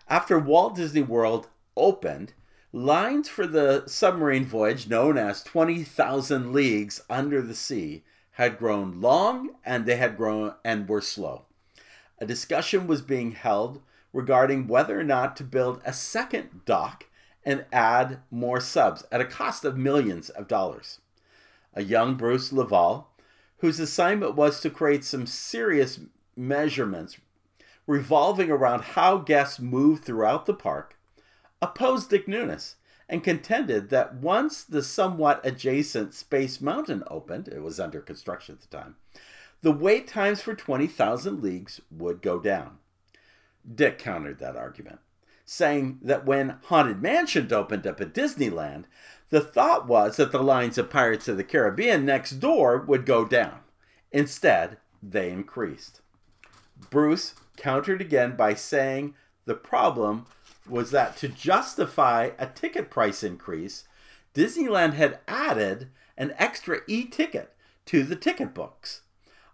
After 0.07 0.37
Walt 0.37 0.75
Disney 0.75 1.01
World 1.01 1.47
opened, 1.77 2.33
lines 2.73 3.29
for 3.29 3.47
the 3.47 3.83
submarine 3.87 4.45
voyage 4.45 4.87
known 4.87 5.17
as 5.17 5.43
20,000 5.43 6.51
Leagues 6.51 7.01
Under 7.09 7.41
the 7.41 7.55
Sea 7.55 8.03
had 8.31 8.57
grown 8.57 9.01
long 9.01 9.51
and 9.65 9.85
they 9.85 9.97
had 9.97 10.17
grown 10.17 10.55
and 10.63 10.87
were 10.87 11.01
slow. 11.01 11.45
A 12.19 12.25
discussion 12.25 12.87
was 12.87 13.01
being 13.01 13.31
held 13.31 13.81
regarding 14.13 14.67
whether 14.67 14.99
or 14.99 15.03
not 15.03 15.35
to 15.37 15.43
build 15.43 15.81
a 15.85 15.93
second 15.93 16.65
dock 16.65 17.05
and 17.43 17.65
add 17.71 18.19
more 18.29 18.59
subs 18.59 19.03
at 19.11 19.21
a 19.21 19.25
cost 19.25 19.65
of 19.65 19.77
millions 19.77 20.29
of 20.29 20.47
dollars. 20.47 20.99
A 21.73 21.83
young 21.83 22.15
Bruce 22.15 22.51
Laval, 22.51 23.09
whose 23.57 23.79
assignment 23.79 24.35
was 24.35 24.59
to 24.61 24.69
create 24.69 25.03
some 25.03 25.25
serious 25.25 25.99
measurements 26.35 27.17
revolving 27.87 28.49
around 28.49 28.81
how 28.81 29.17
guests 29.17 29.59
move 29.59 30.01
throughout 30.01 30.45
the 30.45 30.53
park, 30.53 30.97
opposed 31.61 32.09
Dick 32.09 32.27
Nunis 32.27 32.75
and 33.11 33.23
contended 33.23 33.89
that 33.89 34.15
once 34.15 34.63
the 34.63 34.81
somewhat 34.81 35.41
adjacent 35.43 36.13
Space 36.13 36.61
Mountain 36.61 37.03
opened, 37.07 37.49
it 37.49 37.61
was 37.61 37.79
under 37.79 37.99
construction 37.99 38.55
at 38.55 38.61
the 38.61 38.77
time, 38.77 38.95
the 39.61 39.73
wait 39.73 40.07
times 40.07 40.41
for 40.41 40.55
20,000 40.55 41.43
leagues 41.43 41.81
would 41.91 42.21
go 42.21 42.39
down. 42.39 42.77
Dick 43.75 43.99
countered 43.99 44.39
that 44.39 44.55
argument, 44.55 44.99
saying 45.51 45.99
that 46.01 46.25
when 46.25 46.55
Haunted 46.67 47.01
Mansion 47.01 47.51
opened 47.51 47.85
up 47.85 47.99
at 47.99 48.13
Disneyland, 48.13 48.85
the 49.31 49.41
thought 49.41 49.85
was 49.85 50.15
that 50.15 50.31
the 50.31 50.41
lines 50.41 50.77
of 50.77 50.89
Pirates 50.89 51.27
of 51.27 51.35
the 51.35 51.43
Caribbean 51.43 52.05
next 52.05 52.39
door 52.39 52.77
would 52.77 53.05
go 53.05 53.25
down. 53.25 53.59
Instead, 54.13 54.77
they 55.03 55.29
increased. 55.29 55.99
Bruce 56.89 57.35
countered 57.57 57.99
again 57.99 58.37
by 58.37 58.53
saying 58.53 59.13
the 59.43 59.53
problem 59.53 60.25
was 60.69 60.91
that 60.91 61.17
to 61.17 61.27
justify 61.27 62.29
a 62.39 62.47
ticket 62.47 62.89
price 62.89 63.21
increase, 63.21 63.83
Disneyland 64.33 64.93
had 64.93 65.19
added 65.27 65.89
an 66.17 66.33
extra 66.37 66.79
e 66.87 67.03
ticket 67.03 67.53
to 67.87 68.03
the 68.03 68.15
ticket 68.15 68.53
books. 68.53 69.01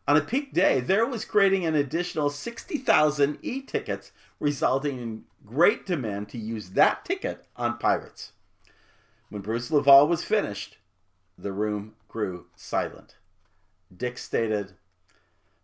On 0.07 0.15
a 0.15 0.21
peak 0.21 0.53
day, 0.53 0.79
there 0.79 1.05
was 1.05 1.25
creating 1.25 1.65
an 1.65 1.75
additional 1.75 2.29
60,000 2.29 3.39
e 3.41 3.61
tickets, 3.61 4.13
resulting 4.39 4.99
in 4.99 5.25
great 5.45 5.85
demand 5.85 6.29
to 6.29 6.37
use 6.37 6.69
that 6.71 7.03
ticket 7.03 7.45
on 7.57 7.77
Pirates. 7.77 8.31
When 9.29 9.41
Bruce 9.41 9.69
Laval 9.69 10.07
was 10.07 10.23
finished, 10.23 10.77
the 11.37 11.51
room 11.51 11.95
grew 12.07 12.45
silent. 12.55 13.15
Dick 13.95 14.17
stated, 14.17 14.73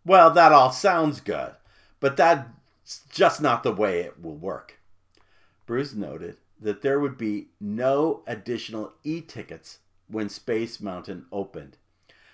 Well, 0.06 0.30
that 0.32 0.52
all 0.52 0.72
sounds 0.72 1.22
good, 1.22 1.54
but 2.02 2.18
that's 2.18 2.50
just 3.10 3.42
not 3.42 3.64
the 3.64 3.72
way 3.72 4.02
it 4.02 4.22
will 4.22 4.36
work. 4.36 4.80
Bruce 5.66 5.94
noted 5.94 6.36
that 6.60 6.82
there 6.82 7.00
would 7.00 7.18
be 7.18 7.48
no 7.62 8.24
additional 8.28 8.94
e 9.06 9.22
tickets 9.22 9.80
when 10.10 10.28
Space 10.28 10.82
Mountain 10.82 11.28
opened 11.32 11.78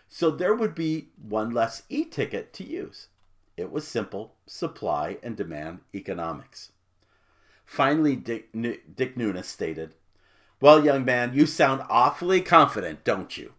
so 0.10 0.32
there 0.32 0.56
would 0.56 0.74
be 0.74 1.10
one 1.22 1.52
less 1.52 1.84
e 1.88 2.04
ticket 2.04 2.52
to 2.54 2.66
use. 2.66 3.08
It 3.56 3.72
was 3.72 3.88
simple 3.88 4.34
supply 4.48 5.18
and 5.22 5.38
demand 5.38 5.82
economics. 5.94 6.72
Finally, 7.64 8.16
Dick, 8.16 8.52
Dick 8.52 9.16
Nunis 9.16 9.46
stated, 9.46 9.94
Well, 10.60 10.84
young 10.84 11.06
man, 11.06 11.36
you 11.36 11.46
sound 11.46 11.84
awfully 11.88 12.42
confident, 12.42 13.04
don't 13.04 13.38
you? 13.38 13.54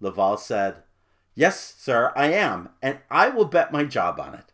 Laval 0.00 0.36
said, 0.36 0.82
Yes, 1.34 1.74
sir, 1.78 2.12
I 2.14 2.32
am, 2.32 2.68
and 2.82 2.98
I 3.10 3.30
will 3.30 3.46
bet 3.46 3.72
my 3.72 3.84
job 3.84 4.20
on 4.20 4.34
it. 4.34 4.52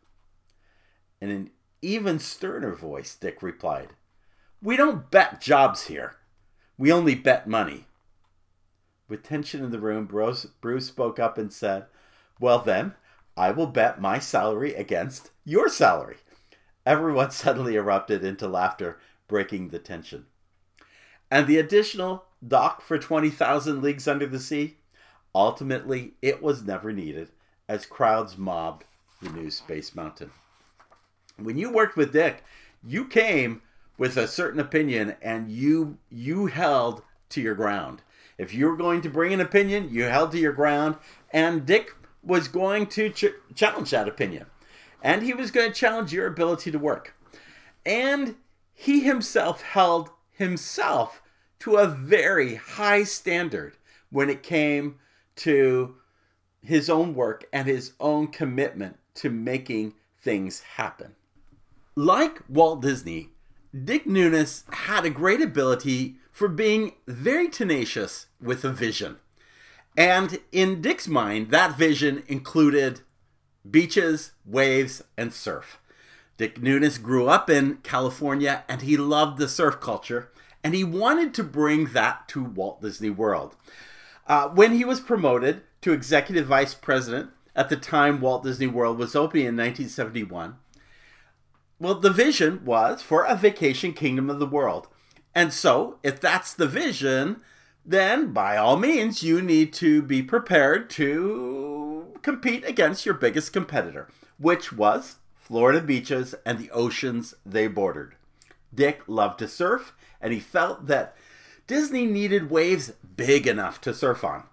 In 1.21 1.31
an 1.31 1.51
even 1.83 2.21
sterner 2.21 2.75
voice, 2.75 3.17
Dick 3.17 3.43
replied, 3.43 3.89
We 4.63 4.77
don't 4.77 5.11
bet 5.11 5.41
jobs 5.41 5.87
here. 5.87 6.17
We 6.79 6.93
only 6.93 7.17
bet 7.17 7.49
money. 7.49 7.87
With 9.09 9.23
tension 9.23 9.63
in 9.65 9.71
the 9.71 9.81
room, 9.81 10.07
Bruce, 10.07 10.47
Bruce 10.61 10.87
spoke 10.87 11.19
up 11.19 11.37
and 11.37 11.53
said, 11.53 11.87
Well, 12.41 12.59
then, 12.59 12.95
I 13.37 13.51
will 13.51 13.67
bet 13.67 14.01
my 14.01 14.19
salary 14.19 14.75
against 14.75 15.31
your 15.45 15.69
salary. 15.69 16.17
Everyone 16.87 17.31
suddenly 17.33 17.77
erupted 17.77 18.25
into 18.25 18.49
laughter, 18.49 18.99
breaking 19.29 19.69
the 19.69 19.79
tension. 19.79 20.27
And 21.31 21.47
the 21.47 21.59
additional 21.59 22.25
dock 22.47 22.81
for 22.81 22.99
20,000 22.99 23.83
leagues 23.83 24.07
under 24.07 24.27
the 24.27 24.39
sea? 24.39 24.77
Ultimately, 25.35 26.15
it 26.23 26.43
was 26.43 26.63
never 26.63 26.93
needed 26.93 27.31
as 27.69 27.87
crowds 27.87 28.39
mobbed 28.39 28.85
the 29.23 29.31
new 29.31 29.51
Space 29.51 29.95
Mountain. 29.95 30.31
When 31.37 31.57
you 31.57 31.73
worked 31.73 31.97
with 31.97 32.13
Dick, 32.13 32.45
you 32.87 33.07
came 33.07 33.63
with 33.99 34.17
a 34.17 34.29
certain 34.29 34.61
opinion 34.61 35.17
and 35.23 35.51
you 35.51 35.99
you 36.11 36.47
held 36.47 37.03
to 37.31 37.41
your 37.41 37.55
ground. 37.55 38.03
If 38.39 38.53
you 38.53 38.67
were 38.67 38.77
going 38.77 39.01
to 39.03 39.11
bring 39.11 39.33
an 39.33 39.41
opinion, 39.41 39.89
you 39.91 40.05
held 40.05 40.33
to 40.33 40.39
your 40.39 40.53
ground, 40.53 40.97
and 41.33 41.67
Dick 41.67 41.95
was 42.23 42.49
going 42.49 42.87
to 42.89 43.11
ch- 43.11 43.27
challenge 43.55 43.91
that 43.91 44.09
opinion. 44.09 44.47
And 45.03 45.23
he 45.23 45.35
was 45.35 45.51
going 45.51 45.69
to 45.69 45.79
challenge 45.79 46.13
your 46.13 46.27
ability 46.27 46.71
to 46.71 46.79
work. 46.79 47.15
And 47.85 48.37
he 48.73 49.01
himself 49.01 49.63
held 49.63 50.11
himself 50.33 51.23
to 51.61 51.77
a 51.77 51.87
very 51.87 52.57
high 52.57 53.05
standard 53.05 53.77
when 54.11 54.29
it 54.29 54.43
came 54.43 54.97
to 55.37 55.97
his 56.63 56.89
own 56.89 57.15
work 57.15 57.45
and 57.53 57.69
his 57.69 57.93
own 58.01 58.29
commitment 58.29 58.99
to 59.15 59.31
making 59.31 59.95
things 60.21 60.61
happen. 60.77 61.15
Like 61.95 62.41
Walt 62.49 62.83
Disney, 62.83 63.31
Dick 63.85 64.07
Nunis 64.07 64.65
had 64.73 65.05
a 65.05 65.11
great 65.11 65.41
ability 65.41 66.17
for 66.35 66.49
being 66.49 66.95
very 67.07 67.49
tenacious 67.49 68.27
with 68.43 68.65
a 68.65 68.73
vision. 68.73 69.17
And 69.97 70.41
in 70.51 70.83
Dick's 70.83 71.07
mind, 71.07 71.53
that 71.53 71.79
vision 71.79 72.25
included 72.27 73.03
beaches, 73.71 74.33
waves, 74.45 75.03
and 75.17 75.33
surf. 75.33 75.79
Dick 76.37 76.61
Nunis 76.61 77.01
grew 77.01 77.29
up 77.29 77.49
in 77.49 77.77
California 77.85 78.65
and 78.69 78.83
he 78.83 78.97
loved 78.97 79.39
the 79.39 79.49
surf 79.49 79.81
culture 79.81 80.33
and 80.65 80.75
he 80.75 80.83
wanted 80.83 81.33
to 81.35 81.45
bring 81.45 81.87
that 81.93 82.27
to 82.29 82.43
Walt 82.43 82.83
Disney 82.83 83.11
World. 83.11 83.55
Uh, 84.27 84.49
when 84.49 84.73
he 84.73 84.85
was 84.85 84.99
promoted 84.99 85.63
to 85.83 85.93
executive 85.93 86.47
vice 86.47 86.75
president 86.75 87.31
at 87.55 87.69
the 87.69 87.77
time 87.77 88.21
Walt 88.21 88.43
Disney 88.43 88.67
World 88.67 88.99
was 88.99 89.15
opening 89.15 89.47
in 89.47 89.55
1971, 89.55 90.57
well, 91.79 91.95
the 91.95 92.11
vision 92.11 92.65
was 92.65 93.03
for 93.03 93.23
a 93.25 93.37
vacation 93.37 93.93
kingdom 93.93 94.29
of 94.29 94.41
the 94.41 94.47
world. 94.47 94.89
And 95.35 95.53
so, 95.53 95.99
if 96.03 96.21
that's 96.21 96.55
the 96.55 96.69
vision, 96.69 97.41
then 97.85 98.33
by 98.33 98.57
all 98.57 98.77
means, 98.77 99.23
you 99.23 99.43
need 99.43 99.73
to 99.75 100.01
be 100.03 100.23
prepared 100.23 100.89
to 100.91 102.15
compete 102.23 102.65
against 102.65 103.05
your 103.05 103.15
biggest 103.15 103.53
competitor, 103.53 104.09
which 104.39 104.73
was 104.73 105.17
Florida 105.37 105.81
beaches 105.81 106.35
and 106.47 106.59
the 106.59 106.71
oceans 106.71 107.35
they 107.45 107.67
bordered. 107.67 108.15
Dick 108.75 109.03
loved 109.07 109.39
to 109.41 109.49
surf, 109.49 109.95
and 110.21 110.33
he 110.33 110.41
felt 110.41 110.87
that 110.87 111.17
Disney 111.67 112.07
needed 112.07 112.51
waves 112.51 112.93
big 113.17 113.47
enough 113.47 113.81
to 113.83 113.95
surf 113.95 114.25
on. 114.25 114.45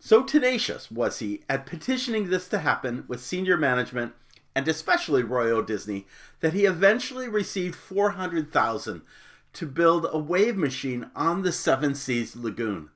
So 0.00 0.22
tenacious 0.22 0.90
was 0.90 1.18
he 1.18 1.42
at 1.48 1.66
petitioning 1.66 2.30
this 2.30 2.48
to 2.48 2.58
happen 2.58 3.04
with 3.08 3.20
senior 3.20 3.56
management 3.56 4.14
and 4.54 4.66
especially 4.66 5.22
Roy 5.22 5.50
O. 5.50 5.62
Disney 5.62 6.06
that 6.40 6.52
he 6.52 6.64
eventually 6.64 7.28
received 7.28 7.74
400,000 7.74 9.02
to 9.54 9.66
build 9.66 10.06
a 10.10 10.18
wave 10.18 10.56
machine 10.56 11.10
on 11.14 11.42
the 11.42 11.52
Seven 11.52 11.94
Seas 11.94 12.36
Lagoon. 12.36 12.90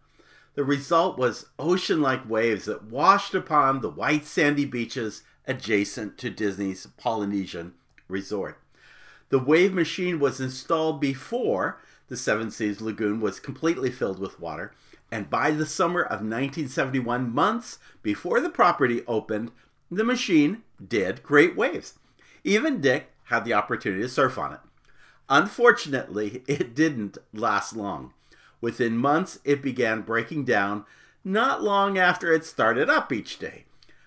The 0.54 0.64
result 0.64 1.18
was 1.18 1.46
ocean 1.58 2.02
like 2.02 2.28
waves 2.28 2.66
that 2.66 2.84
washed 2.84 3.34
upon 3.34 3.80
the 3.80 3.90
white 3.90 4.26
sandy 4.26 4.64
beaches 4.64 5.22
adjacent 5.46 6.18
to 6.18 6.30
Disney's 6.30 6.86
Polynesian 6.98 7.74
resort. 8.08 8.58
The 9.30 9.38
wave 9.38 9.72
machine 9.72 10.20
was 10.20 10.40
installed 10.40 11.00
before 11.00 11.80
the 12.08 12.16
Seven 12.16 12.50
Seas 12.50 12.82
Lagoon 12.82 13.20
was 13.20 13.40
completely 13.40 13.90
filled 13.90 14.18
with 14.18 14.38
water, 14.38 14.74
and 15.10 15.30
by 15.30 15.50
the 15.50 15.66
summer 15.66 16.02
of 16.02 16.20
1971, 16.20 17.32
months 17.32 17.78
before 18.02 18.40
the 18.40 18.50
property 18.50 19.02
opened, 19.06 19.50
the 19.90 20.04
machine 20.04 20.62
did 20.86 21.22
create 21.22 21.56
waves. 21.56 21.98
Even 22.44 22.80
Dick 22.80 23.10
had 23.24 23.44
the 23.44 23.54
opportunity 23.54 24.02
to 24.02 24.08
surf 24.08 24.36
on 24.36 24.52
it. 24.52 24.60
Unfortunately, 25.32 26.42
it 26.46 26.74
didn't 26.74 27.16
last 27.32 27.74
long. 27.74 28.12
Within 28.60 28.98
months, 28.98 29.38
it 29.44 29.62
began 29.62 30.02
breaking 30.02 30.44
down 30.44 30.84
not 31.24 31.62
long 31.62 31.96
after 31.96 32.30
it 32.30 32.44
started 32.44 32.90
up 32.90 33.10
each 33.10 33.38
day. 33.38 33.64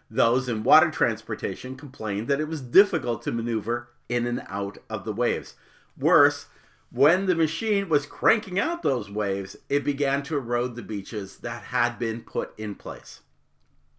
Those 0.07 0.47
in 0.47 0.63
water 0.63 0.91
transportation 0.91 1.75
complained 1.77 2.27
that 2.27 2.39
it 2.39 2.47
was 2.47 2.61
difficult 2.61 3.23
to 3.23 3.31
maneuver 3.31 3.89
in 4.07 4.27
and 4.27 4.43
out 4.47 4.77
of 4.87 5.03
the 5.03 5.13
waves. 5.13 5.55
Worse, 5.97 6.45
when 6.91 7.25
the 7.25 7.33
machine 7.33 7.89
was 7.89 8.05
cranking 8.05 8.59
out 8.59 8.83
those 8.83 9.09
waves, 9.09 9.55
it 9.67 9.83
began 9.83 10.21
to 10.23 10.37
erode 10.37 10.75
the 10.75 10.83
beaches 10.83 11.37
that 11.37 11.63
had 11.63 11.97
been 11.97 12.21
put 12.21 12.53
in 12.59 12.75
place. 12.75 13.21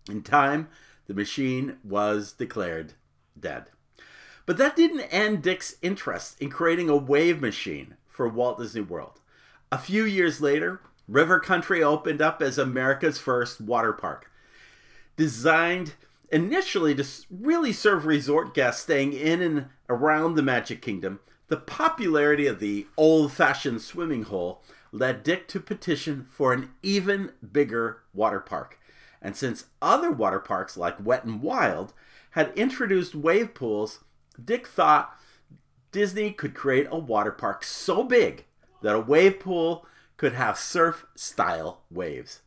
In 0.08 0.22
time, 0.22 0.68
the 1.08 1.14
machine 1.14 1.78
was 1.82 2.30
declared 2.30 2.92
dead. 3.38 3.70
But 4.46 4.56
that 4.58 4.76
didn't 4.76 5.00
end 5.00 5.42
Dick's 5.42 5.76
interest 5.82 6.40
in 6.40 6.50
creating 6.50 6.88
a 6.88 6.96
wave 6.96 7.40
machine 7.40 7.96
for 8.08 8.28
Walt 8.28 8.58
Disney 8.58 8.80
World. 8.80 9.20
A 9.72 9.78
few 9.78 10.04
years 10.04 10.40
later, 10.40 10.80
River 11.08 11.40
Country 11.40 11.82
opened 11.82 12.22
up 12.22 12.40
as 12.40 12.56
America's 12.56 13.18
first 13.18 13.60
water 13.60 13.92
park. 13.92 14.30
Designed 15.16 15.94
initially 16.30 16.94
to 16.94 17.04
really 17.30 17.72
serve 17.72 18.06
resort 18.06 18.54
guests 18.54 18.82
staying 18.82 19.12
in 19.12 19.42
and 19.42 19.66
around 19.88 20.34
the 20.34 20.42
Magic 20.42 20.80
Kingdom, 20.80 21.20
the 21.48 21.56
popularity 21.56 22.46
of 22.46 22.60
the 22.60 22.86
old 22.96 23.32
fashioned 23.32 23.82
swimming 23.82 24.24
hole 24.24 24.62
led 24.92 25.22
Dick 25.22 25.48
to 25.48 25.60
petition 25.60 26.26
for 26.30 26.52
an 26.52 26.70
even 26.82 27.32
bigger 27.52 28.02
water 28.14 28.40
park. 28.40 28.78
And 29.20 29.36
since 29.36 29.66
other 29.82 30.10
water 30.10 30.40
parks 30.40 30.76
like 30.76 31.04
Wet 31.04 31.24
and 31.24 31.42
Wild 31.42 31.92
had 32.30 32.52
introduced 32.56 33.14
wave 33.14 33.54
pools, 33.54 34.00
Dick 34.42 34.66
thought 34.66 35.18
Disney 35.92 36.30
could 36.32 36.54
create 36.54 36.86
a 36.90 36.98
water 36.98 37.32
park 37.32 37.64
so 37.64 38.02
big 38.04 38.44
that 38.82 38.94
a 38.94 39.00
wave 39.00 39.40
pool 39.40 39.86
could 40.16 40.32
have 40.32 40.58
surf 40.58 41.06
style 41.14 41.82
waves. 41.90 42.40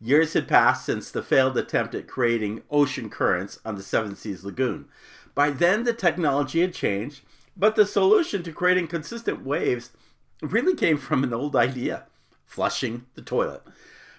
Years 0.00 0.34
had 0.34 0.46
passed 0.48 0.84
since 0.84 1.10
the 1.10 1.22
failed 1.22 1.56
attempt 1.56 1.94
at 1.94 2.06
creating 2.06 2.62
ocean 2.70 3.08
currents 3.08 3.58
on 3.64 3.76
the 3.76 3.82
Seven 3.82 4.14
Seas 4.14 4.44
Lagoon. 4.44 4.86
By 5.34 5.50
then, 5.50 5.84
the 5.84 5.94
technology 5.94 6.60
had 6.60 6.74
changed, 6.74 7.22
but 7.56 7.76
the 7.76 7.86
solution 7.86 8.42
to 8.42 8.52
creating 8.52 8.88
consistent 8.88 9.44
waves 9.44 9.90
really 10.42 10.74
came 10.74 10.98
from 10.98 11.24
an 11.24 11.32
old 11.32 11.56
idea 11.56 12.04
flushing 12.44 13.06
the 13.14 13.22
toilet. 13.22 13.62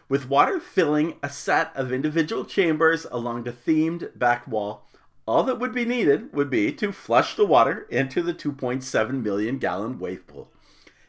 With 0.09 0.29
water 0.29 0.59
filling 0.59 1.15
a 1.21 1.29
set 1.29 1.71
of 1.75 1.91
individual 1.91 2.45
chambers 2.45 3.05
along 3.11 3.43
the 3.43 3.51
themed 3.51 4.17
back 4.17 4.47
wall, 4.47 4.86
all 5.27 5.43
that 5.43 5.59
would 5.59 5.73
be 5.73 5.85
needed 5.85 6.33
would 6.33 6.49
be 6.49 6.71
to 6.71 6.91
flush 6.91 7.35
the 7.35 7.45
water 7.45 7.85
into 7.89 8.21
the 8.21 8.33
2.7 8.33 9.21
million 9.21 9.57
gallon 9.57 9.99
wave 9.99 10.25
pool. 10.25 10.49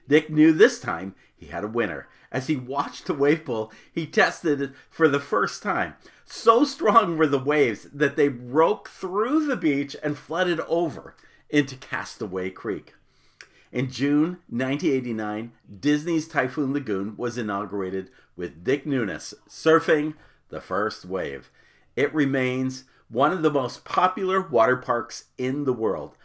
Dick 0.09 0.29
knew 0.29 0.53
this 0.53 0.81
time 0.81 1.15
he 1.37 1.47
had 1.47 1.65
a 1.65 1.69
winner. 1.69 2.09
As 2.31 2.49
he 2.49 2.57
watched 2.57 3.07
the 3.07 3.15
wave 3.15 3.45
pool, 3.45 3.73
he 3.93 4.07
tested 4.07 4.61
it 4.61 4.73
for 4.91 5.09
the 5.09 5.21
first 5.21 5.63
time. 5.63 5.95
So 6.25 6.65
strong 6.65 7.17
were 7.17 7.27
the 7.27 7.39
waves 7.39 7.89
that 7.93 8.17
they 8.17 8.29
broke 8.29 8.89
through 8.89 9.47
the 9.47 9.57
beach 9.57 9.97
and 10.03 10.19
flooded 10.19 10.61
over 10.61 11.15
into 11.49 11.77
Castaway 11.77 12.51
Creek. 12.51 12.95
In 13.71 13.91
June 13.91 14.39
1989, 14.49 15.53
Disney's 15.81 16.27
Typhoon 16.27 16.73
Lagoon 16.73 17.17
was 17.17 17.39
inaugurated 17.39 18.11
with 18.37 18.65
Dick 18.65 18.85
Nunis 18.85 19.35
surfing 19.49 20.15
the 20.49 20.61
first 20.61 21.05
wave. 21.05 21.51
It 21.97 22.13
remains 22.15 22.85
one 23.09 23.33
of 23.33 23.43
the 23.43 23.51
most 23.51 23.85
popular 23.85 24.41
water 24.41 24.77
parks 24.77 25.27
in 25.37 25.65
the 25.65 25.73
world. 25.73 26.17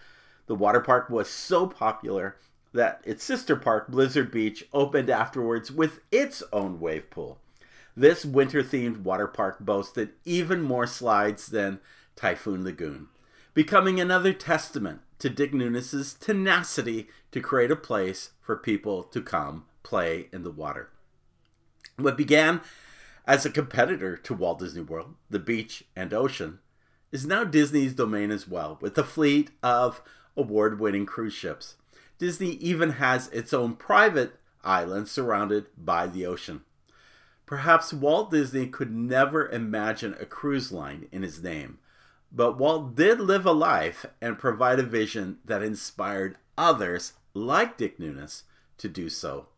The 0.48 0.56
water 0.56 0.82
park 0.82 1.10
was 1.10 1.30
so 1.30 1.68
popular 1.68 2.38
that 2.74 3.02
its 3.06 3.24
sister 3.24 3.56
park, 3.56 3.88
Blizzard 3.90 4.32
Beach, 4.32 4.66
opened 4.74 5.10
afterwards 5.10 5.72
with 5.72 6.00
its 6.12 6.44
own 6.52 6.80
wave 6.80 7.10
pool. 7.10 7.40
This 7.96 8.26
winter 8.26 8.64
themed 8.64 9.04
water 9.04 9.28
park 9.28 9.60
boasted 9.60 10.14
even 10.26 10.62
more 10.62 10.88
slides 10.88 11.48
than 11.48 11.80
Typhoon 12.16 12.64
Lagoon, 12.64 13.08
becoming 13.54 14.00
another 14.00 14.34
testament 14.34 15.02
to 15.20 15.30
Dick 15.30 15.54
Nunis's 15.54 16.16
tenacity 16.16 17.08
to 17.32 17.40
create 17.40 17.72
a 17.72 17.76
place 17.76 18.32
for 18.42 18.58
people 18.58 19.04
to 19.04 19.22
come 19.22 19.66
play 19.84 20.28
in 20.34 20.44
the 20.44 20.52
water. 20.52 20.90
What 21.98 22.18
began 22.18 22.62
as 23.26 23.46
a 23.46 23.52
competitor 23.52 24.18
to 24.18 24.34
Walt 24.34 24.60
Disney 24.60 24.82
World, 24.82 25.16
the 25.30 25.40
beach 25.40 25.86
and 25.96 26.14
ocean, 26.14 26.60
is 27.14 27.28
now 27.28 27.44
Disney's 27.44 27.94
domain 27.94 28.32
as 28.32 28.48
well, 28.48 28.80
with 28.82 28.98
a 28.98 29.04
fleet 29.04 29.52
of 29.62 30.02
award 30.36 30.80
winning 30.80 31.06
cruise 31.06 31.34
ships. 31.34 31.76
Disney 32.18 32.54
even 32.54 32.94
has 32.94 33.28
its 33.28 33.54
own 33.54 33.76
private 33.76 34.40
island 34.64 35.08
surrounded 35.08 35.68
by 35.78 36.08
the 36.08 36.26
ocean. 36.26 36.62
Perhaps 37.46 37.94
Walt 37.94 38.32
Disney 38.32 38.66
could 38.66 38.92
never 38.92 39.48
imagine 39.48 40.16
a 40.20 40.26
cruise 40.26 40.72
line 40.72 41.08
in 41.12 41.22
his 41.22 41.44
name, 41.44 41.78
but 42.32 42.58
Walt 42.58 42.96
did 42.96 43.20
live 43.20 43.46
a 43.46 43.52
life 43.52 44.08
and 44.20 44.40
provide 44.40 44.80
a 44.80 44.84
vision 44.84 45.38
that 45.46 45.62
inspired 45.62 46.38
others 46.58 47.14
like 47.36 47.78
Dick 47.78 48.00
Nunis 48.00 48.42
to 48.80 48.90
do 48.90 49.08
so 49.08 49.50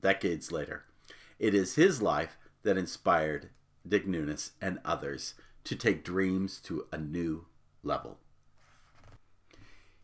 decades 0.00 0.50
later. 0.50 0.84
It 1.38 1.54
is 1.54 1.74
his 1.74 2.00
life 2.00 2.38
that 2.62 2.78
inspired 2.78 3.50
Dick 3.86 4.06
Nunis 4.06 4.52
and 4.62 4.78
others 4.82 5.34
to 5.64 5.76
take 5.76 6.04
dreams 6.04 6.60
to 6.60 6.86
a 6.92 6.98
new 6.98 7.46
level. 7.82 8.18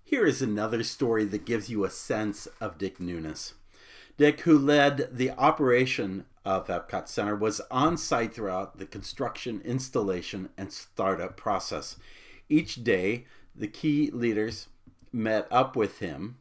Here 0.04 0.24
is 0.24 0.40
another 0.40 0.82
story 0.82 1.24
that 1.26 1.44
gives 1.44 1.68
you 1.68 1.84
a 1.84 1.90
sense 1.90 2.48
of 2.60 2.78
Dick 2.78 2.98
Nunis. 2.98 3.52
Dick, 4.16 4.40
who 4.40 4.58
led 4.58 5.10
the 5.12 5.30
operation 5.32 6.24
of 6.44 6.66
Epcot 6.66 7.08
Center, 7.08 7.36
was 7.36 7.60
on 7.70 7.96
site 7.96 8.34
throughout 8.34 8.78
the 8.78 8.86
construction, 8.86 9.60
installation, 9.64 10.48
and 10.56 10.72
startup 10.72 11.36
process. 11.36 11.96
Each 12.48 12.82
day, 12.82 13.26
the 13.54 13.68
key 13.68 14.10
leaders 14.10 14.68
met 15.12 15.46
up 15.50 15.76
with 15.76 15.98
him 15.98 16.38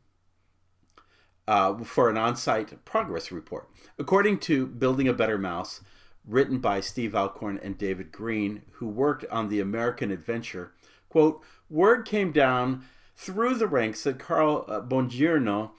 uh, 1.48 1.78
for 1.84 2.10
an 2.10 2.18
on 2.18 2.36
site 2.36 2.84
progress 2.86 3.32
report. 3.32 3.70
According 4.00 4.40
to 4.40 4.66
Building 4.66 5.08
a 5.08 5.14
Better 5.14 5.38
Mouse, 5.38 5.82
written 6.28 6.60
by 6.60 6.80
Steve 6.82 7.16
Alcorn 7.16 7.60
and 7.64 7.78
David 7.78 8.12
Green, 8.12 8.64
who 8.74 8.88
worked 8.88 9.26
on 9.32 9.50
the 9.50 9.60
American 9.60 10.12
Adventure, 10.12 10.74
quote, 11.10 11.42
word 11.70 12.06
came 12.06 12.32
down 12.32 12.84
through 13.16 13.56
the 13.56 13.68
ranks 13.68 14.04
that 14.04 14.20
Carl 14.20 14.66
uh, 14.68 14.82
Bongirno, 14.82 15.72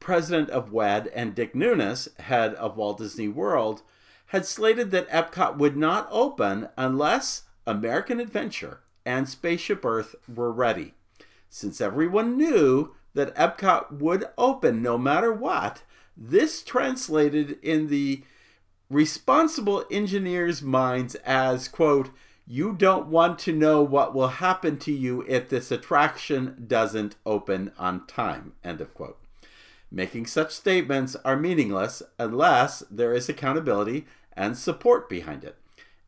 president 0.00 0.48
of 0.50 0.72
WED, 0.72 1.08
and 1.08 1.34
Dick 1.34 1.54
Nunis, 1.54 2.18
head 2.20 2.54
of 2.54 2.76
Walt 2.76 2.98
Disney 2.98 3.28
World, 3.28 3.82
had 4.26 4.46
slated 4.46 4.90
that 4.90 5.08
Epcot 5.10 5.58
would 5.58 5.76
not 5.76 6.08
open 6.10 6.68
unless 6.76 7.42
American 7.66 8.20
Adventure 8.20 8.80
and 9.04 9.28
Spaceship 9.28 9.84
Earth 9.84 10.14
were 10.32 10.52
ready. 10.52 10.94
Since 11.48 11.80
everyone 11.80 12.36
knew 12.36 12.94
that 13.14 13.34
Epcot 13.34 13.92
would 13.92 14.26
open 14.36 14.82
no 14.82 14.98
matter 14.98 15.32
what, 15.32 15.82
this 16.16 16.62
translated 16.62 17.58
in 17.62 17.88
the 17.88 18.24
responsible 18.90 19.84
engineers' 19.90 20.62
minds 20.62 21.14
as, 21.16 21.68
quote, 21.68 22.10
you 22.46 22.72
don't 22.72 23.08
want 23.08 23.38
to 23.40 23.52
know 23.52 23.82
what 23.82 24.14
will 24.14 24.28
happen 24.28 24.78
to 24.78 24.92
you 24.92 25.24
if 25.26 25.48
this 25.48 25.72
attraction 25.72 26.64
doesn't 26.68 27.16
open 27.26 27.72
on 27.76 28.06
time, 28.06 28.52
end 28.62 28.80
of 28.80 28.94
quote. 28.94 29.18
Making 29.90 30.26
such 30.26 30.52
statements 30.52 31.16
are 31.24 31.36
meaningless 31.36 32.02
unless 32.18 32.80
there 32.90 33.12
is 33.12 33.28
accountability 33.28 34.06
and 34.36 34.56
support 34.56 35.08
behind 35.08 35.42
it. 35.42 35.56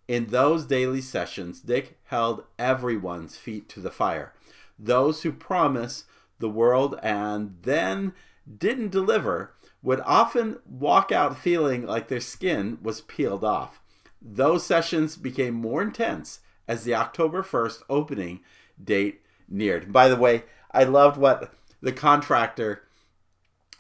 In 0.07 0.27
those 0.27 0.65
daily 0.65 1.01
sessions, 1.01 1.61
Dick 1.61 1.99
held 2.05 2.45
everyone's 2.59 3.37
feet 3.37 3.69
to 3.71 3.81
the 3.81 3.91
fire. 3.91 4.33
Those 4.79 5.23
who 5.23 5.33
promise 5.33 6.05
the 6.39 6.49
world 6.49 6.99
and 7.03 7.57
then 7.63 8.15
didn't 8.59 8.91
deliver 8.91 9.53
would 9.83 10.01
often 10.05 10.59
walk 10.69 11.13
out 11.13 11.39
feeling 11.39 11.87
like 11.87 12.09
their 12.09 12.21
skin 12.21 12.79
was 12.83 13.01
peeled 13.03 13.45
off. 13.45 13.81
Those 14.21 14.67
sessions 14.67 15.17
became 15.17 15.55
more 15.55 15.83
intense 15.83 16.41
as 16.67 16.85
the 16.85 16.95
October 16.95 17.43
1st 17.43 17.83
opening 17.89 18.41
date 18.83 19.23
neared. 19.49 19.93
By 19.93 20.09
the 20.09 20.17
way, 20.17 20.45
I 20.73 20.85
loved 20.85 21.17
what 21.17 21.55
the 21.81 21.93
contractor 21.93 22.83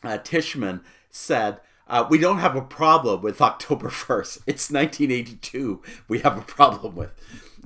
uh, 0.02 0.18
Tishman 0.18 0.82
said. 1.10 1.60
Uh, 1.88 2.06
we 2.08 2.18
don't 2.18 2.38
have 2.38 2.54
a 2.54 2.62
problem 2.62 3.22
with 3.22 3.40
October 3.40 3.88
1st. 3.88 4.42
It's 4.46 4.70
1982 4.70 5.82
we 6.06 6.20
have 6.20 6.38
a 6.38 6.42
problem 6.42 6.94
with. 6.94 7.10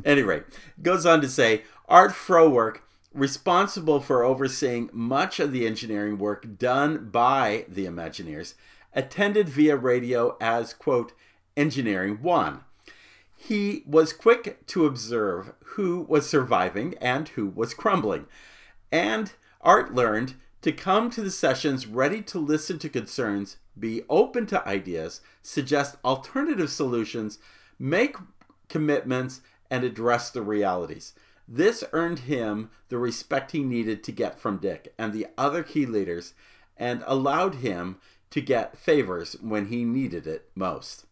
Anyway, 0.05 0.43
goes 0.81 1.05
on 1.05 1.21
to 1.21 1.29
say 1.29 1.63
Art 1.89 2.13
Frohwerk 2.13 2.79
responsible 3.15 4.01
for 4.01 4.25
overseeing 4.25 4.91
much 4.93 5.41
of 5.41 5.53
the 5.53 5.67
engineering 5.67 6.19
work 6.19 6.59
done 6.59 7.11
by 7.11 7.67
the 7.69 7.87
Imagineers, 7.87 8.55
attended 8.95 9.49
via 9.49 9.77
radio 9.77 10.37
as, 10.41 10.75
quote, 10.75 11.13
Engineering 11.57 12.19
One. 12.23 12.61
He 13.37 13.83
was 13.87 14.13
quick 14.13 14.67
to 14.69 14.87
observe 14.87 15.53
who 15.65 16.07
was 16.09 16.29
surviving 16.29 16.95
and 17.01 17.29
who 17.31 17.49
was 17.49 17.75
crumbling. 17.75 18.27
And 18.91 19.33
Art 19.61 19.95
learned 19.95 20.35
to 20.63 20.73
come 20.73 21.11
to 21.11 21.23
the 21.23 21.31
sessions 21.31 21.87
ready 21.87 22.23
to 22.23 22.39
listen 22.39 22.79
to 22.79 22.89
concerns, 22.89 23.57
be 23.79 24.03
open 24.09 24.47
to 24.47 24.67
ideas, 24.67 25.21
suggest 25.43 25.97
alternative 26.05 26.71
solutions, 26.71 27.39
make 27.79 28.17
commitments, 28.69 29.41
and 29.71 29.83
address 29.83 30.31
the 30.31 30.43
realities. 30.43 31.15
This 31.49 31.85
earned 31.93 32.21
him 32.21 32.71
the 32.89 32.99
respect 32.99 33.51
he 33.51 33.63
needed 33.63 34.03
to 34.05 34.13
get 34.13 34.39
from 34.39 34.59
Dick 34.59 34.95
and 34.99 35.13
the 35.13 35.27
other 35.37 35.63
key 35.63 35.87
leaders 35.87 36.35
and 36.77 37.03
allowed 37.07 37.57
him 37.57 37.99
to 38.31 38.41
get 38.41 38.79
favors 38.79 39.37
when 39.41 39.67
he 39.67 39.85
needed 39.85 40.27
it 40.27 40.51
most. 40.55 41.05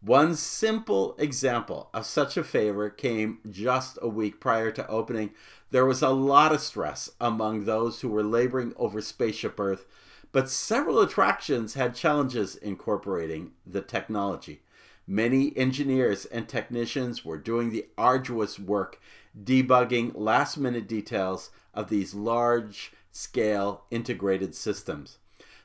One 0.00 0.34
simple 0.34 1.14
example 1.18 1.88
of 1.94 2.04
such 2.04 2.36
a 2.36 2.44
favor 2.44 2.90
came 2.90 3.38
just 3.48 3.98
a 4.02 4.08
week 4.08 4.38
prior 4.38 4.70
to 4.72 4.86
opening. 4.86 5.30
There 5.70 5.86
was 5.86 6.02
a 6.02 6.10
lot 6.10 6.52
of 6.52 6.60
stress 6.60 7.10
among 7.20 7.64
those 7.64 8.00
who 8.00 8.10
were 8.10 8.22
laboring 8.22 8.74
over 8.76 9.00
Spaceship 9.00 9.58
Earth, 9.58 9.86
but 10.30 10.50
several 10.50 11.00
attractions 11.00 11.72
had 11.72 11.94
challenges 11.94 12.54
incorporating 12.56 13.52
the 13.66 13.80
technology. 13.80 14.60
Many 15.06 15.56
engineers 15.56 16.26
and 16.26 16.48
technicians 16.48 17.24
were 17.24 17.38
doing 17.38 17.70
the 17.70 17.86
arduous 17.96 18.58
work 18.58 19.00
debugging 19.42 20.12
last 20.14 20.56
minute 20.56 20.86
details 20.86 21.50
of 21.72 21.88
these 21.88 22.14
large 22.14 22.92
scale 23.10 23.84
integrated 23.90 24.54
systems. 24.54 25.18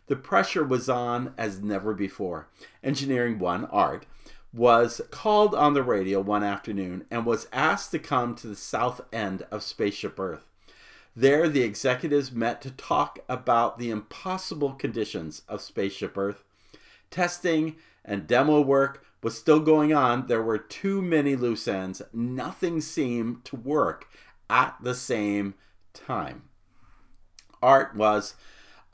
The 0.08 0.16
pressure 0.16 0.64
was 0.64 0.90
on 0.90 1.34
as 1.38 1.62
never 1.62 1.94
before. 1.94 2.48
Engineering 2.84 3.38
One, 3.38 3.66
Art, 3.66 4.06
was 4.52 5.02
called 5.12 5.54
on 5.54 5.74
the 5.74 5.84
radio 5.84 6.20
one 6.20 6.44
afternoon 6.44 7.06
and 7.12 7.26
was 7.26 7.48
asked 7.54 7.92
to 7.92 8.00
come 8.00 8.34
to 8.36 8.48
the 8.48 8.56
south 8.56 9.02
end 9.14 9.46
of 9.52 9.62
Spaceship 9.62 10.20
Earth. 10.20 10.46
There, 11.16 11.48
the 11.48 11.62
executives 11.62 12.32
met 12.32 12.62
to 12.62 12.72
talk 12.72 13.20
about 13.28 13.78
the 13.78 13.92
impossible 13.92 14.74
conditions 14.74 15.44
of 15.48 15.62
Spaceship 15.62 16.18
Earth. 16.18 16.44
Testing 17.12 17.76
and 18.06 18.26
demo 18.26 18.62
work 18.62 19.06
was 19.22 19.38
still 19.38 19.60
going 19.60 19.94
on. 19.94 20.28
There 20.28 20.42
were 20.42 20.58
too 20.58 21.02
many 21.02 21.36
loose 21.36 21.68
ends. 21.68 22.02
Nothing 22.14 22.82
seemed 22.82 23.46
to 23.46 23.56
work 23.56 24.08
at 24.50 24.76
the 24.82 24.96
same 24.96 25.56
time. 25.94 26.44
Art 27.62 27.96
was 27.96 28.36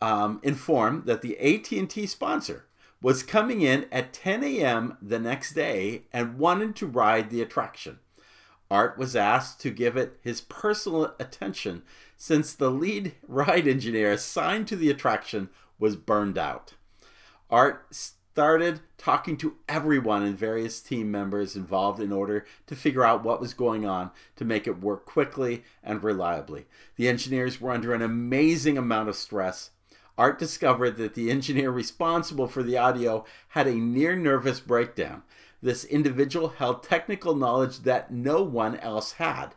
um, 0.01 0.39
informed 0.43 1.05
that 1.05 1.21
the 1.21 1.38
AT&T 1.39 2.07
sponsor 2.07 2.65
was 3.01 3.23
coming 3.23 3.61
in 3.61 3.85
at 3.91 4.13
10 4.13 4.43
a.m. 4.43 4.97
the 5.01 5.19
next 5.19 5.53
day 5.53 6.03
and 6.11 6.39
wanted 6.39 6.75
to 6.75 6.88
ride 6.88 7.29
the 7.29 7.41
attraction. 7.41 7.99
Art 8.71 8.97
was 8.97 9.15
asked 9.15 9.61
to 9.61 9.69
give 9.69 9.95
it 9.95 10.17
his 10.21 10.41
personal 10.41 11.13
attention 11.19 11.83
since 12.17 12.53
the 12.53 12.71
lead 12.71 13.13
ride 13.27 13.67
engineer 13.67 14.11
assigned 14.11 14.67
to 14.67 14.75
the 14.75 14.89
attraction 14.89 15.49
was 15.77 15.95
burned 15.95 16.38
out. 16.38 16.73
Art 17.49 17.85
started 18.36 18.82
talking 18.98 19.38
to 19.38 19.56
everyone 19.69 20.21
and 20.21 20.38
various 20.38 20.82
team 20.82 21.10
members 21.10 21.56
involved 21.56 22.02
in 22.02 22.12
order 22.12 22.45
to 22.67 22.76
figure 22.76 23.06
out 23.06 23.24
what 23.24 23.39
was 23.39 23.54
going 23.54 23.86
on 23.86 24.12
to 24.36 24.43
make 24.43 24.67
it 24.67 24.82
work 24.82 25.06
quickly 25.06 25.63
and 25.82 26.04
reliably. 26.04 26.65
The 26.98 27.08
engineers 27.08 27.62
were 27.62 27.71
under 27.71 27.93
an 27.93 28.02
amazing 28.02 28.78
amount 28.78 29.10
of 29.10 29.15
stress 29.15 29.71
Art 30.17 30.39
discovered 30.39 30.95
that 30.98 31.13
the 31.13 31.30
engineer 31.30 31.71
responsible 31.71 32.48
for 32.48 32.63
the 32.63 32.78
audio 32.78 33.26
had 33.50 33.67
a 33.67 33.76
near 33.76 34.15
nervous 34.15 34.60
breakdown. 34.60 35.24
This 35.62 35.84
individual 35.84 36.50
held 36.50 36.84
technical 36.84 37.36
knowledge 37.36 37.80
that 37.80 38.12
no 38.12 38.41
one 38.41 38.78
else 38.78 39.13
had. 39.13 39.50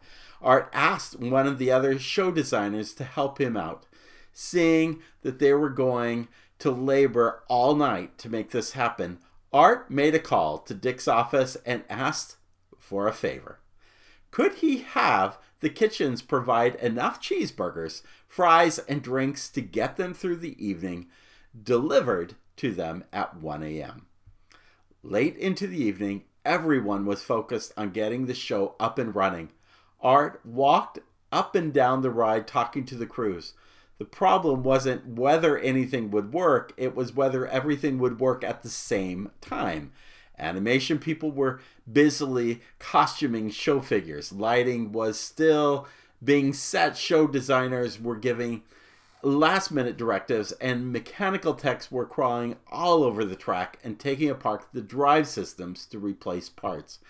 Art 0.42 0.68
asked 0.72 1.18
one 1.18 1.46
of 1.46 1.58
the 1.58 1.70
other 1.70 1.98
show 1.98 2.30
designers 2.30 2.92
to 2.94 3.04
help 3.04 3.40
him 3.40 3.56
out. 3.56 3.86
Seeing 4.32 5.00
that 5.22 5.38
they 5.38 5.52
were 5.52 5.70
going 5.70 6.28
to 6.58 6.70
labor 6.70 7.42
all 7.48 7.74
night 7.74 8.18
to 8.18 8.28
make 8.28 8.50
this 8.50 8.72
happen, 8.72 9.18
Art 9.52 9.90
made 9.90 10.14
a 10.14 10.18
call 10.18 10.58
to 10.58 10.74
Dick's 10.74 11.08
office 11.08 11.56
and 11.64 11.84
asked 11.88 12.36
for 12.78 13.06
a 13.06 13.12
favor. 13.12 13.60
Could 14.30 14.56
he 14.56 14.78
have 14.78 15.38
the 15.60 15.70
kitchens 15.70 16.22
provide 16.22 16.74
enough 16.76 17.20
cheeseburgers, 17.20 18.02
fries, 18.26 18.78
and 18.80 19.02
drinks 19.02 19.48
to 19.50 19.60
get 19.60 19.96
them 19.96 20.14
through 20.14 20.36
the 20.36 20.64
evening, 20.64 21.06
delivered 21.60 22.34
to 22.56 22.72
them 22.72 23.04
at 23.12 23.36
1 23.36 23.62
a.m. 23.62 24.06
Late 25.02 25.36
into 25.36 25.66
the 25.66 25.82
evening, 25.82 26.24
everyone 26.44 27.06
was 27.06 27.22
focused 27.22 27.72
on 27.76 27.90
getting 27.90 28.26
the 28.26 28.34
show 28.34 28.74
up 28.78 28.98
and 28.98 29.14
running. 29.14 29.50
Art 30.00 30.40
walked 30.44 30.98
up 31.32 31.54
and 31.54 31.72
down 31.72 32.02
the 32.02 32.10
ride 32.10 32.46
talking 32.46 32.84
to 32.86 32.94
the 32.94 33.06
crews. 33.06 33.54
The 33.98 34.04
problem 34.04 34.62
wasn't 34.62 35.06
whether 35.06 35.58
anything 35.58 36.10
would 36.12 36.32
work, 36.32 36.72
it 36.76 36.94
was 36.94 37.14
whether 37.14 37.46
everything 37.46 37.98
would 37.98 38.20
work 38.20 38.44
at 38.44 38.62
the 38.62 38.68
same 38.68 39.30
time. 39.40 39.92
Animation 40.38 40.98
people 40.98 41.32
were 41.32 41.60
busily 41.90 42.60
costuming 42.78 43.50
show 43.50 43.80
figures. 43.80 44.32
Lighting 44.32 44.92
was 44.92 45.18
still 45.18 45.88
being 46.22 46.52
set. 46.52 46.96
Show 46.96 47.26
designers 47.26 48.00
were 48.00 48.16
giving 48.16 48.62
last 49.22 49.72
minute 49.72 49.96
directives, 49.96 50.52
and 50.52 50.92
mechanical 50.92 51.54
techs 51.54 51.90
were 51.90 52.06
crawling 52.06 52.56
all 52.70 53.02
over 53.02 53.24
the 53.24 53.34
track 53.34 53.78
and 53.82 53.98
taking 53.98 54.30
apart 54.30 54.66
the 54.72 54.80
drive 54.80 55.26
systems 55.26 55.86
to 55.86 55.98
replace 55.98 56.48
parts. 56.48 57.00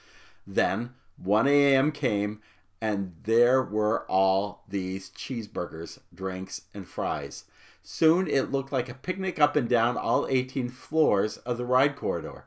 Then 0.47 0.95
1 1.23 1.47
a.m. 1.47 1.93
came, 1.93 2.41
and 2.81 3.15
there 3.25 3.63
were 3.63 4.05
all 4.11 4.65
these 4.69 5.11
cheeseburgers, 5.11 5.99
drinks, 6.15 6.63
and 6.73 6.87
fries. 6.87 7.45
Soon 7.83 8.29
it 8.29 8.53
looked 8.53 8.73
like 8.73 8.89
a 8.89 8.95
picnic 8.95 9.41
up 9.41 9.57
and 9.57 9.69
down 9.69 9.97
all 9.97 10.27
18 10.29 10.69
floors 10.69 11.39
of 11.39 11.57
the 11.57 11.65
ride 11.65 11.97
corridor. 11.97 12.45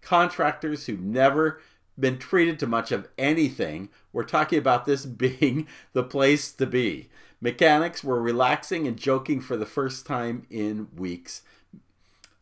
Contractors 0.00 0.86
who'd 0.86 1.04
never 1.04 1.60
been 1.98 2.18
treated 2.18 2.58
to 2.58 2.66
much 2.66 2.92
of 2.92 3.08
anything 3.18 3.88
were 4.12 4.24
talking 4.24 4.58
about 4.58 4.86
this 4.86 5.04
being 5.06 5.66
the 5.92 6.02
place 6.02 6.52
to 6.52 6.66
be. 6.66 7.08
Mechanics 7.40 8.02
were 8.02 8.20
relaxing 8.20 8.86
and 8.86 8.96
joking 8.96 9.40
for 9.40 9.56
the 9.56 9.66
first 9.66 10.06
time 10.06 10.46
in 10.50 10.88
weeks. 10.96 11.42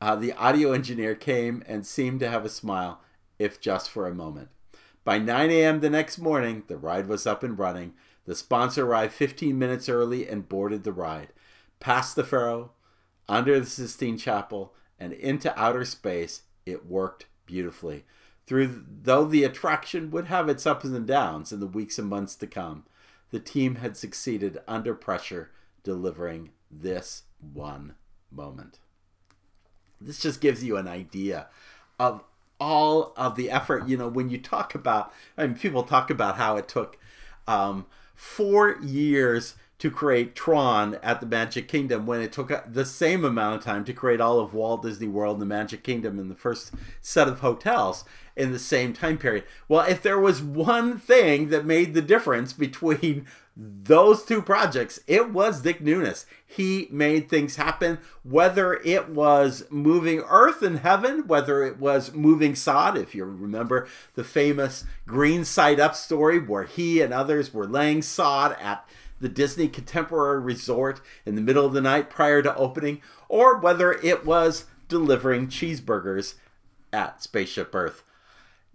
Uh, 0.01 0.16
the 0.16 0.33
audio 0.35 0.72
engineer 0.72 1.14
came 1.14 1.62
and 1.66 1.87
seemed 1.87 2.20
to 2.20 2.31
have 2.31 2.44
a 2.44 2.51
smile, 2.51 3.01
if 3.38 3.61
just 3.61 3.90
for 3.90 4.07
a 4.07 4.14
moment. 4.14 4.49
By 5.07 5.19
9 5.19 5.53
a.m. 5.53 5.79
the 5.79 5.88
next 5.88 6.19
morning, 6.19 6.64
the 6.66 6.77
ride 6.77 7.07
was 7.07 7.29
up 7.29 7.45
and 7.45 7.57
running. 7.57 7.95
The 8.25 8.35
sponsor 8.35 8.85
arrived 8.85 9.12
15 9.12 9.57
minutes 9.57 9.88
early 9.88 10.27
and 10.27 10.49
boarded 10.49 10.83
the 10.83 10.92
ride. 10.92 11.29
Past 11.79 12.16
the 12.16 12.25
Pharos, 12.25 12.71
under 13.29 13.61
the 13.61 13.66
Sistine 13.66 14.19
Chapel, 14.19 14.75
and 14.99 15.12
into 15.12 15.57
outer 15.57 15.85
space, 15.85 16.42
it 16.66 16.87
worked 16.87 17.27
beautifully. 17.47 18.05
Through 18.49 18.85
though 19.05 19.25
the 19.25 19.45
attraction 19.45 20.11
would 20.11 20.25
have 20.25 20.49
its 20.49 20.66
ups 20.66 20.85
and 20.85 21.07
downs 21.07 21.53
in 21.53 21.61
the 21.61 21.69
weeks 21.69 22.01
and 22.01 22.09
months 22.09 22.35
to 22.35 22.49
come, 22.49 22.85
the 23.31 23.38
team 23.38 23.77
had 23.77 23.97
succeeded 23.97 24.59
under 24.66 24.92
pressure, 24.92 25.53
delivering 25.85 26.51
this 26.69 27.23
one 27.38 27.95
moment. 28.33 28.81
This 30.01 30.19
just 30.19 30.40
gives 30.40 30.64
you 30.64 30.77
an 30.77 30.88
idea 30.88 31.47
of 31.97 32.25
all 32.61 33.12
of 33.16 33.37
the 33.37 33.51
effort. 33.51 33.88
You 33.88 33.97
know, 33.97 34.09
when 34.09 34.31
you 34.31 34.38
talk 34.38 34.75
about, 34.75 35.12
I 35.37 35.47
mean, 35.47 35.57
people 35.57 35.83
talk 35.83 36.11
about 36.11 36.37
how 36.37 36.57
it 36.57 36.69
took 36.69 36.99
um, 37.47 37.87
four 38.14 38.79
years 38.83 39.55
to 39.79 39.90
create 39.90 40.35
Tron 40.35 40.95
at 41.03 41.21
the 41.21 41.27
Magic 41.27 41.69
Kingdom 41.69 42.07
when 42.07 42.23
it 42.23 42.33
took 42.33 42.51
the 42.66 42.85
same 42.85 43.25
amount 43.25 43.57
of 43.57 43.64
time 43.64 43.85
to 43.85 43.92
create 43.92 44.23
all 44.23 44.40
of 44.40 44.55
Walt 44.55 44.83
Disney 44.83 45.07
World 45.07 45.35
and 45.35 45.42
the 45.42 45.47
Magic 45.47 45.83
Kingdom 45.83 46.19
in 46.19 46.29
the 46.29 46.35
first 46.35 46.73
set 47.03 47.29
of 47.29 47.40
hotels 47.40 48.05
in 48.35 48.53
the 48.53 48.59
same 48.59 48.95
time 48.95 49.19
period. 49.19 49.45
Well, 49.69 49.87
if 49.87 50.01
there 50.01 50.19
was 50.19 50.42
one 50.42 50.99
thing 50.99 51.51
that 51.51 51.66
made 51.66 51.92
the 51.92 52.03
difference 52.03 52.55
between 52.55 53.27
those 53.57 54.23
two 54.23 54.42
projects, 54.42 55.01
it 55.07 55.31
was 55.33 55.62
Dick 55.62 55.81
Nunis. 55.81 56.27
He 56.47 56.88
made 56.90 57.31
things 57.31 57.57
happen, 57.57 57.99
whether 58.23 58.75
it 58.75 59.09
was 59.09 59.64
moving 59.71 60.21
Earth 60.29 60.62
and 60.62 60.81
Heaven, 60.81 61.27
whether 61.27 61.64
it 61.64 61.79
was 61.79 62.12
moving 62.12 62.55
sod, 62.55 62.99
if 62.99 63.14
you 63.14 63.25
remember 63.25 63.88
the 64.14 64.25
famous 64.25 64.85
Green 65.07 65.42
Side 65.42 65.81
Up 65.81 65.95
story 65.95 66.38
where 66.38 66.64
he 66.64 67.01
and 67.01 67.14
others 67.14 67.55
were 67.55 67.66
laying 67.66 68.03
sod 68.03 68.57
at 68.61 68.87
the 69.21 69.29
Disney 69.31 69.69
Contemporary 69.69 70.40
Resort 70.40 71.01
in 71.25 71.35
the 71.35 71.40
middle 71.40 71.64
of 71.64 71.73
the 71.73 71.81
night 71.81 72.11
prior 72.11 72.42
to 72.42 72.55
opening, 72.57 73.01
or 73.27 73.59
whether 73.59 73.92
it 73.92 74.27
was 74.27 74.66
delivering 74.88 75.49
cheeseburgers 75.49 76.35
at 76.92 77.23
Spaceship 77.23 77.75
Earth. 77.75 78.03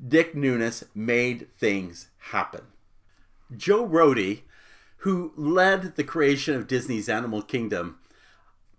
Dick 0.06 0.34
Nunis 0.34 0.84
made 0.96 1.48
things 1.60 2.08
happen. 2.32 2.62
Joe 3.56 3.88
Rohde, 3.88 4.41
who 5.02 5.34
led 5.36 5.96
the 5.96 6.04
creation 6.04 6.56
of 6.56 6.68
Disney's 6.68 7.10
Animal 7.10 7.42
Kingdom, 7.42 7.98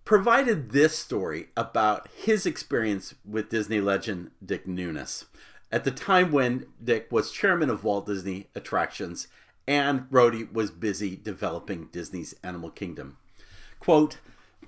provided 0.04 0.70
this 0.70 0.96
story 0.96 1.48
about 1.56 2.08
his 2.14 2.46
experience 2.46 3.14
with 3.24 3.50
Disney 3.50 3.80
legend 3.80 4.30
Dick 4.44 4.64
Nunis. 4.66 5.24
At 5.72 5.84
the 5.84 5.90
time 5.90 6.30
when 6.30 6.66
Dick 6.82 7.08
was 7.10 7.32
chairman 7.32 7.70
of 7.70 7.82
Walt 7.82 8.06
Disney 8.06 8.46
Attractions 8.54 9.26
and 9.66 10.08
Rohde 10.10 10.52
was 10.52 10.70
busy 10.70 11.16
developing 11.16 11.88
Disney's 11.90 12.34
Animal 12.44 12.70
Kingdom. 12.70 13.16
Quote, 13.80 14.18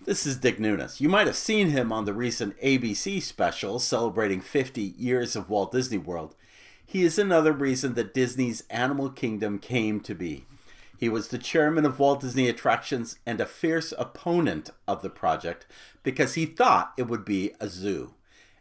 this 0.06 0.26
is 0.26 0.36
Dick 0.36 0.58
Nunis. 0.58 1.00
You 1.00 1.08
might 1.08 1.28
have 1.28 1.36
seen 1.36 1.70
him 1.70 1.92
on 1.92 2.04
the 2.04 2.12
recent 2.12 2.60
ABC 2.60 3.22
special 3.22 3.78
celebrating 3.78 4.40
50 4.40 4.82
years 4.82 5.36
of 5.36 5.48
Walt 5.48 5.70
Disney 5.70 5.98
World. 5.98 6.34
He 6.84 7.04
is 7.04 7.18
another 7.18 7.52
reason 7.52 7.94
that 7.94 8.12
Disney's 8.12 8.64
Animal 8.70 9.08
Kingdom 9.08 9.60
came 9.60 10.00
to 10.00 10.14
be. 10.14 10.46
He 10.98 11.08
was 11.08 11.28
the 11.28 11.38
chairman 11.38 11.84
of 11.84 11.98
Walt 11.98 12.20
Disney 12.20 12.48
Attractions 12.48 13.18
and 13.26 13.40
a 13.40 13.46
fierce 13.46 13.92
opponent 13.98 14.70
of 14.86 15.02
the 15.02 15.10
project 15.10 15.66
because 16.02 16.34
he 16.34 16.46
thought 16.46 16.92
it 16.96 17.08
would 17.08 17.24
be 17.24 17.52
a 17.60 17.68
zoo. 17.68 18.14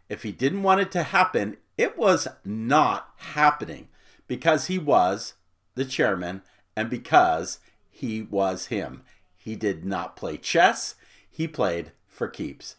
If 0.08 0.22
he 0.22 0.32
didn't 0.32 0.62
want 0.62 0.80
it 0.80 0.92
to 0.92 1.04
happen, 1.04 1.56
it 1.78 1.96
was 1.96 2.28
not 2.44 3.10
happening 3.16 3.88
because 4.26 4.66
he 4.66 4.78
was 4.78 5.34
the 5.74 5.84
chairman 5.84 6.42
and 6.76 6.90
because 6.90 7.58
he 7.90 8.22
was 8.22 8.66
him. 8.66 9.02
He 9.36 9.56
did 9.56 9.84
not 9.84 10.16
play 10.16 10.36
chess 10.36 10.94
he 11.34 11.48
played 11.48 11.90
for 12.06 12.28
keeps. 12.28 12.76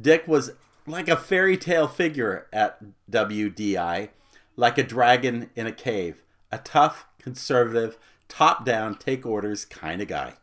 Dick 0.00 0.28
was 0.28 0.52
like 0.86 1.08
a 1.08 1.16
fairy 1.16 1.56
tale 1.56 1.88
figure 1.88 2.46
at 2.52 2.78
WDI, 3.10 4.10
like 4.56 4.78
a 4.78 4.84
dragon 4.84 5.50
in 5.56 5.66
a 5.66 5.72
cave, 5.72 6.22
a 6.52 6.58
tough, 6.58 7.06
conservative, 7.18 7.98
top 8.28 8.64
down, 8.64 8.94
take 8.94 9.26
orders 9.26 9.64
kind 9.64 10.00
of 10.00 10.08
guy. 10.08 10.34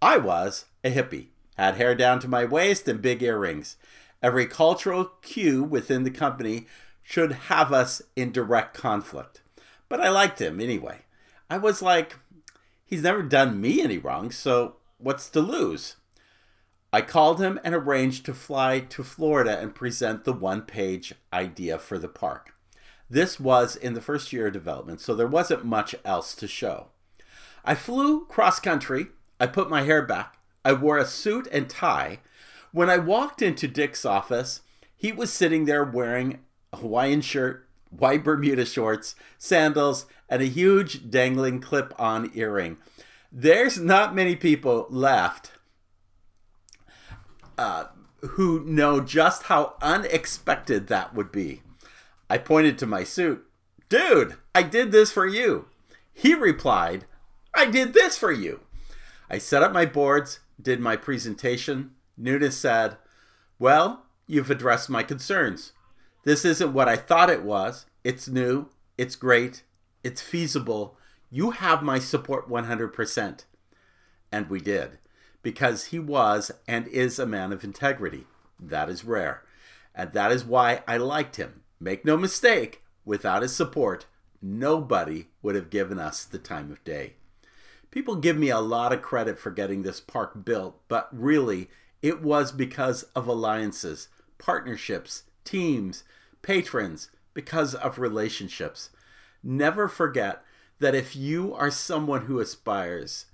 I 0.00 0.18
was 0.18 0.66
a 0.84 0.90
hippie, 0.90 1.28
had 1.56 1.76
hair 1.76 1.94
down 1.94 2.20
to 2.20 2.28
my 2.28 2.44
waist 2.44 2.88
and 2.88 3.02
big 3.02 3.22
earrings. 3.22 3.76
Every 4.22 4.46
cultural 4.46 5.06
cue 5.22 5.62
within 5.62 6.04
the 6.04 6.10
company 6.10 6.66
should 7.02 7.32
have 7.32 7.72
us 7.72 8.02
in 8.14 8.32
direct 8.32 8.74
conflict. 8.74 9.42
But 9.88 10.00
I 10.00 10.08
liked 10.08 10.40
him 10.40 10.60
anyway. 10.60 11.02
I 11.48 11.58
was 11.58 11.80
like, 11.80 12.16
he's 12.84 13.02
never 13.02 13.22
done 13.22 13.60
me 13.60 13.80
any 13.80 13.98
wrong, 13.98 14.30
so 14.30 14.76
what's 14.98 15.28
to 15.30 15.40
lose? 15.40 15.96
I 16.92 17.02
called 17.02 17.40
him 17.40 17.60
and 17.62 17.74
arranged 17.74 18.24
to 18.26 18.34
fly 18.34 18.80
to 18.80 19.04
Florida 19.04 19.58
and 19.58 19.74
present 19.74 20.24
the 20.24 20.32
one 20.32 20.62
page 20.62 21.14
idea 21.32 21.78
for 21.78 21.98
the 21.98 22.08
park. 22.08 22.55
This 23.08 23.38
was 23.38 23.76
in 23.76 23.94
the 23.94 24.00
first 24.00 24.32
year 24.32 24.48
of 24.48 24.52
development, 24.52 25.00
so 25.00 25.14
there 25.14 25.26
wasn't 25.26 25.64
much 25.64 25.94
else 26.04 26.34
to 26.36 26.48
show. 26.48 26.88
I 27.64 27.74
flew 27.74 28.24
cross 28.26 28.60
country. 28.60 29.06
I 29.38 29.46
put 29.46 29.70
my 29.70 29.82
hair 29.82 30.02
back. 30.02 30.38
I 30.64 30.72
wore 30.72 30.98
a 30.98 31.06
suit 31.06 31.46
and 31.52 31.68
tie. 31.68 32.20
When 32.72 32.90
I 32.90 32.98
walked 32.98 33.42
into 33.42 33.68
Dick's 33.68 34.04
office, 34.04 34.62
he 34.96 35.12
was 35.12 35.32
sitting 35.32 35.64
there 35.66 35.84
wearing 35.84 36.40
a 36.72 36.78
Hawaiian 36.78 37.20
shirt, 37.20 37.68
white 37.90 38.24
Bermuda 38.24 38.66
shorts, 38.66 39.14
sandals, 39.38 40.06
and 40.28 40.42
a 40.42 40.46
huge 40.46 41.08
dangling 41.10 41.60
clip 41.60 41.94
on 41.98 42.30
earring. 42.34 42.78
There's 43.30 43.78
not 43.78 44.14
many 44.14 44.34
people 44.34 44.86
left 44.90 45.52
uh, 47.58 47.84
who 48.20 48.64
know 48.64 49.00
just 49.00 49.44
how 49.44 49.74
unexpected 49.80 50.88
that 50.88 51.14
would 51.14 51.30
be. 51.30 51.62
I 52.28 52.38
pointed 52.38 52.78
to 52.78 52.86
my 52.86 53.04
suit. 53.04 53.46
Dude, 53.88 54.36
I 54.54 54.62
did 54.62 54.90
this 54.90 55.12
for 55.12 55.26
you. 55.26 55.66
He 56.12 56.34
replied, 56.34 57.04
I 57.54 57.66
did 57.66 57.94
this 57.94 58.18
for 58.18 58.32
you. 58.32 58.60
I 59.30 59.38
set 59.38 59.62
up 59.62 59.72
my 59.72 59.86
boards, 59.86 60.40
did 60.60 60.80
my 60.80 60.96
presentation. 60.96 61.92
Nunis 62.20 62.52
said, 62.52 62.96
Well, 63.58 64.04
you've 64.26 64.50
addressed 64.50 64.90
my 64.90 65.02
concerns. 65.02 65.72
This 66.24 66.44
isn't 66.44 66.72
what 66.72 66.88
I 66.88 66.96
thought 66.96 67.30
it 67.30 67.42
was. 67.42 67.86
It's 68.02 68.28
new, 68.28 68.68
it's 68.98 69.14
great, 69.14 69.62
it's 70.02 70.20
feasible. 70.20 70.96
You 71.30 71.52
have 71.52 71.82
my 71.82 71.98
support 71.98 72.48
100%. 72.48 73.44
And 74.32 74.50
we 74.50 74.60
did 74.60 74.98
because 75.42 75.86
he 75.86 75.98
was 76.00 76.50
and 76.66 76.88
is 76.88 77.20
a 77.20 77.26
man 77.26 77.52
of 77.52 77.62
integrity. 77.62 78.24
That 78.58 78.88
is 78.88 79.04
rare. 79.04 79.44
And 79.94 80.12
that 80.12 80.32
is 80.32 80.44
why 80.44 80.82
I 80.88 80.96
liked 80.96 81.36
him. 81.36 81.62
Make 81.78 82.04
no 82.04 82.16
mistake, 82.16 82.82
without 83.04 83.42
his 83.42 83.54
support, 83.54 84.06
nobody 84.40 85.28
would 85.42 85.54
have 85.54 85.70
given 85.70 85.98
us 85.98 86.24
the 86.24 86.38
time 86.38 86.70
of 86.70 86.82
day. 86.84 87.14
People 87.90 88.16
give 88.16 88.36
me 88.36 88.50
a 88.50 88.60
lot 88.60 88.92
of 88.92 89.02
credit 89.02 89.38
for 89.38 89.50
getting 89.50 89.82
this 89.82 90.00
park 90.00 90.44
built, 90.44 90.80
but 90.88 91.08
really, 91.12 91.68
it 92.02 92.22
was 92.22 92.52
because 92.52 93.04
of 93.14 93.26
alliances, 93.26 94.08
partnerships, 94.38 95.24
teams, 95.44 96.04
patrons, 96.42 97.10
because 97.34 97.74
of 97.74 97.98
relationships. 97.98 98.90
Never 99.42 99.88
forget 99.88 100.42
that 100.78 100.94
if 100.94 101.16
you 101.16 101.54
are 101.54 101.70
someone 101.70 102.26
who 102.26 102.40
aspires 102.40 103.26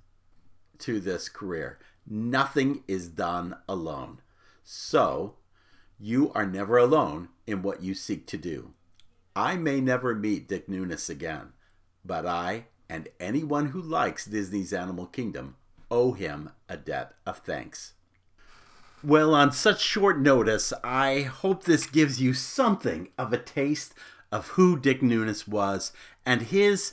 to 0.78 1.00
this 1.00 1.28
career, 1.28 1.78
Nothing 2.06 2.82
is 2.88 3.08
done 3.08 3.56
alone. 3.68 4.20
So, 4.64 5.36
you 5.98 6.32
are 6.34 6.46
never 6.46 6.76
alone 6.76 7.28
in 7.46 7.62
what 7.62 7.82
you 7.82 7.94
seek 7.94 8.26
to 8.26 8.36
do. 8.36 8.72
I 9.34 9.56
may 9.56 9.80
never 9.80 10.14
meet 10.14 10.48
Dick 10.48 10.68
Nunis 10.68 11.08
again, 11.08 11.52
but 12.04 12.26
I 12.26 12.66
and 12.88 13.08
anyone 13.18 13.68
who 13.68 13.80
likes 13.80 14.26
Disney's 14.26 14.72
Animal 14.72 15.06
Kingdom 15.06 15.56
owe 15.90 16.12
him 16.12 16.50
a 16.68 16.76
debt 16.76 17.14
of 17.24 17.38
thanks. 17.38 17.94
Well, 19.02 19.34
on 19.34 19.50
such 19.50 19.80
short 19.80 20.20
notice, 20.20 20.72
I 20.84 21.22
hope 21.22 21.64
this 21.64 21.86
gives 21.86 22.20
you 22.20 22.34
something 22.34 23.08
of 23.18 23.32
a 23.32 23.38
taste 23.38 23.94
of 24.30 24.48
who 24.48 24.78
Dick 24.78 25.00
Nunis 25.00 25.48
was 25.48 25.92
and 26.24 26.42
his 26.42 26.92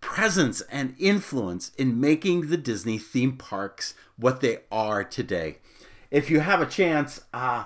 presence 0.00 0.60
and 0.70 0.94
influence 0.98 1.72
in 1.78 2.00
making 2.00 2.48
the 2.48 2.56
Disney 2.56 2.98
theme 2.98 3.36
parks 3.36 3.94
what 4.16 4.40
they 4.40 4.58
are 4.70 5.02
today. 5.04 5.58
If 6.10 6.30
you 6.30 6.40
have 6.40 6.60
a 6.60 6.66
chance, 6.66 7.22
uh, 7.32 7.64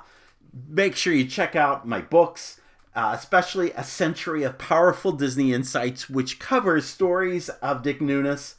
make 0.68 0.96
sure 0.96 1.12
you 1.12 1.26
check 1.26 1.56
out 1.56 1.86
my 1.86 2.00
books, 2.00 2.60
uh, 2.94 3.14
especially 3.16 3.72
A 3.72 3.84
Century 3.84 4.42
of 4.42 4.58
Powerful 4.58 5.12
Disney 5.12 5.52
Insights, 5.52 6.10
which 6.10 6.38
covers 6.38 6.86
stories 6.86 7.48
of 7.48 7.82
Dick 7.82 8.00
Nunis 8.00 8.54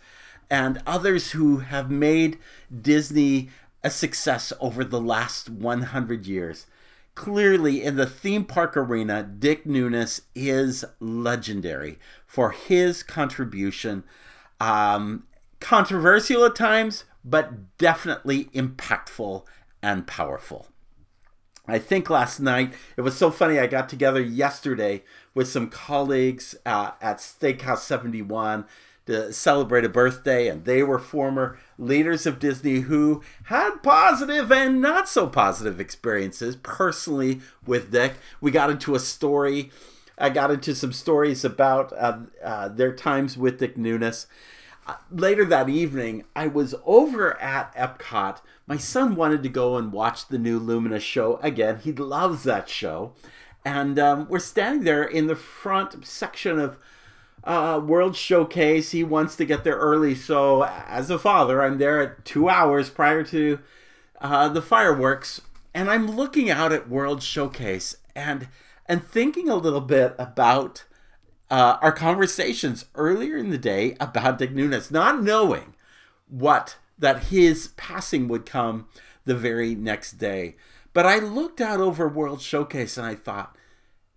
and 0.50 0.82
others 0.86 1.32
who 1.32 1.58
have 1.58 1.90
made 1.90 2.38
Disney 2.82 3.50
a 3.84 3.90
success 3.90 4.54
over 4.60 4.84
the 4.84 5.02
last 5.02 5.50
100 5.50 6.26
years. 6.26 6.68
Clearly, 7.16 7.84
in 7.84 7.96
the 7.96 8.08
theme 8.08 8.46
park 8.46 8.76
arena, 8.76 9.24
Dick 9.24 9.66
Nunis 9.66 10.22
is 10.34 10.84
legendary 11.00 12.00
for 12.26 12.52
his 12.52 13.04
contribution. 13.04 14.04
Um, 14.60 15.28
controversial 15.60 16.46
at 16.46 16.56
times, 16.56 17.06
but 17.24 17.78
definitely 17.78 18.46
impactful 18.46 19.46
and 19.82 20.08
powerful. 20.08 20.68
I 21.66 21.80
think 21.80 22.10
last 22.10 22.40
night 22.40 22.74
it 22.98 23.02
was 23.02 23.16
so 23.18 23.32
funny. 23.32 23.58
I 23.58 23.68
got 23.68 23.88
together 23.88 24.22
yesterday 24.22 25.04
with 25.34 25.48
some 25.48 25.70
colleagues 25.70 26.56
uh, 26.66 26.92
at 27.02 27.18
Steakhouse 27.18 27.80
71 27.80 28.66
to 29.06 29.34
celebrate 29.34 29.86
a 29.86 29.90
birthday, 29.90 30.48
and 30.48 30.66
they 30.66 30.84
were 30.84 31.00
former 31.00 31.58
leaders 31.78 32.26
of 32.26 32.40
Disney 32.40 32.82
who 32.82 33.22
had 33.46 33.84
positive 33.84 34.52
and 34.52 34.82
not 34.82 35.08
so 35.10 35.28
positive 35.28 35.80
experiences 35.80 36.56
personally 36.58 37.42
with 37.66 37.92
Dick. 37.92 38.14
We 38.42 38.52
got 38.52 38.70
into 38.70 38.96
a 38.96 39.00
story. 39.00 39.72
I 40.18 40.30
got 40.30 40.52
into 40.52 40.76
some 40.76 40.94
stories 40.94 41.44
about 41.44 41.92
uh, 41.94 42.20
uh, 42.44 42.68
their 42.70 42.94
times 42.94 43.38
with 43.38 43.60
Dick 43.60 43.76
Nunis 43.76 44.26
later 45.12 45.46
that 45.46 45.70
evening, 45.70 46.26
I 46.36 46.48
was 46.48 46.76
over 46.86 47.40
at 47.42 47.74
Epcot. 47.76 48.40
My 48.68 48.78
son 48.78 49.16
wanted 49.16 49.44
to 49.44 49.50
go 49.50 49.78
and 49.78 49.92
watch 49.92 50.28
the 50.28 50.38
new 50.38 50.60
Luminous 50.60 51.04
show 51.04 51.38
again. 51.38 51.80
He 51.80 51.92
loves 51.92 52.44
that 52.44 52.70
show. 52.70 53.14
And 53.66 53.98
um, 53.98 54.28
we're 54.30 54.40
standing 54.40 54.84
there 54.84 55.04
in 55.04 55.28
the 55.28 55.36
front 55.36 56.06
section 56.06 56.60
of 56.60 56.78
uh, 57.44 57.80
World 57.84 58.16
Showcase. 58.16 58.92
He 58.92 59.04
wants 59.04 59.36
to 59.38 59.46
get 59.46 59.64
there 59.64 59.78
early. 59.78 60.16
So, 60.16 60.64
as 60.64 61.10
a 61.10 61.20
father, 61.20 61.62
I'm 61.62 61.78
there 61.78 62.02
at 62.02 62.26
two 62.26 62.50
hours 62.50 62.90
prior 62.90 63.24
to 63.24 63.60
uh, 64.22 64.50
the 64.50 64.62
fireworks. 64.62 65.42
And 65.74 65.90
I'm 65.90 66.12
looking 66.12 66.50
out 66.50 66.72
at 66.72 66.90
World 66.90 67.24
Showcase 67.24 67.98
and, 68.16 68.48
and 68.86 69.04
thinking 69.04 69.50
a 69.50 69.56
little 69.56 69.82
bit 69.82 70.14
about 70.20 70.84
uh, 71.54 71.78
our 71.84 71.92
conversations 71.92 72.86
earlier 72.96 73.38
in 73.38 73.52
the 73.52 73.60
day 73.60 73.96
about 74.00 74.40
Dick 74.40 74.56
Nunis, 74.56 74.90
not 74.90 75.22
knowing 75.22 75.76
what 76.28 76.78
that 76.98 77.26
his 77.26 77.68
passing 77.78 78.28
would 78.28 78.44
come 78.44 78.88
the 79.26 79.36
very 79.36 79.76
next 79.76 80.14
day. 80.14 80.56
But 80.94 81.06
I 81.06 81.20
looked 81.20 81.62
out 81.62 81.80
over 81.80 82.08
World 82.08 82.42
Showcase 82.42 82.98
and 82.98 83.06
I 83.06 83.14
thought, 83.14 83.56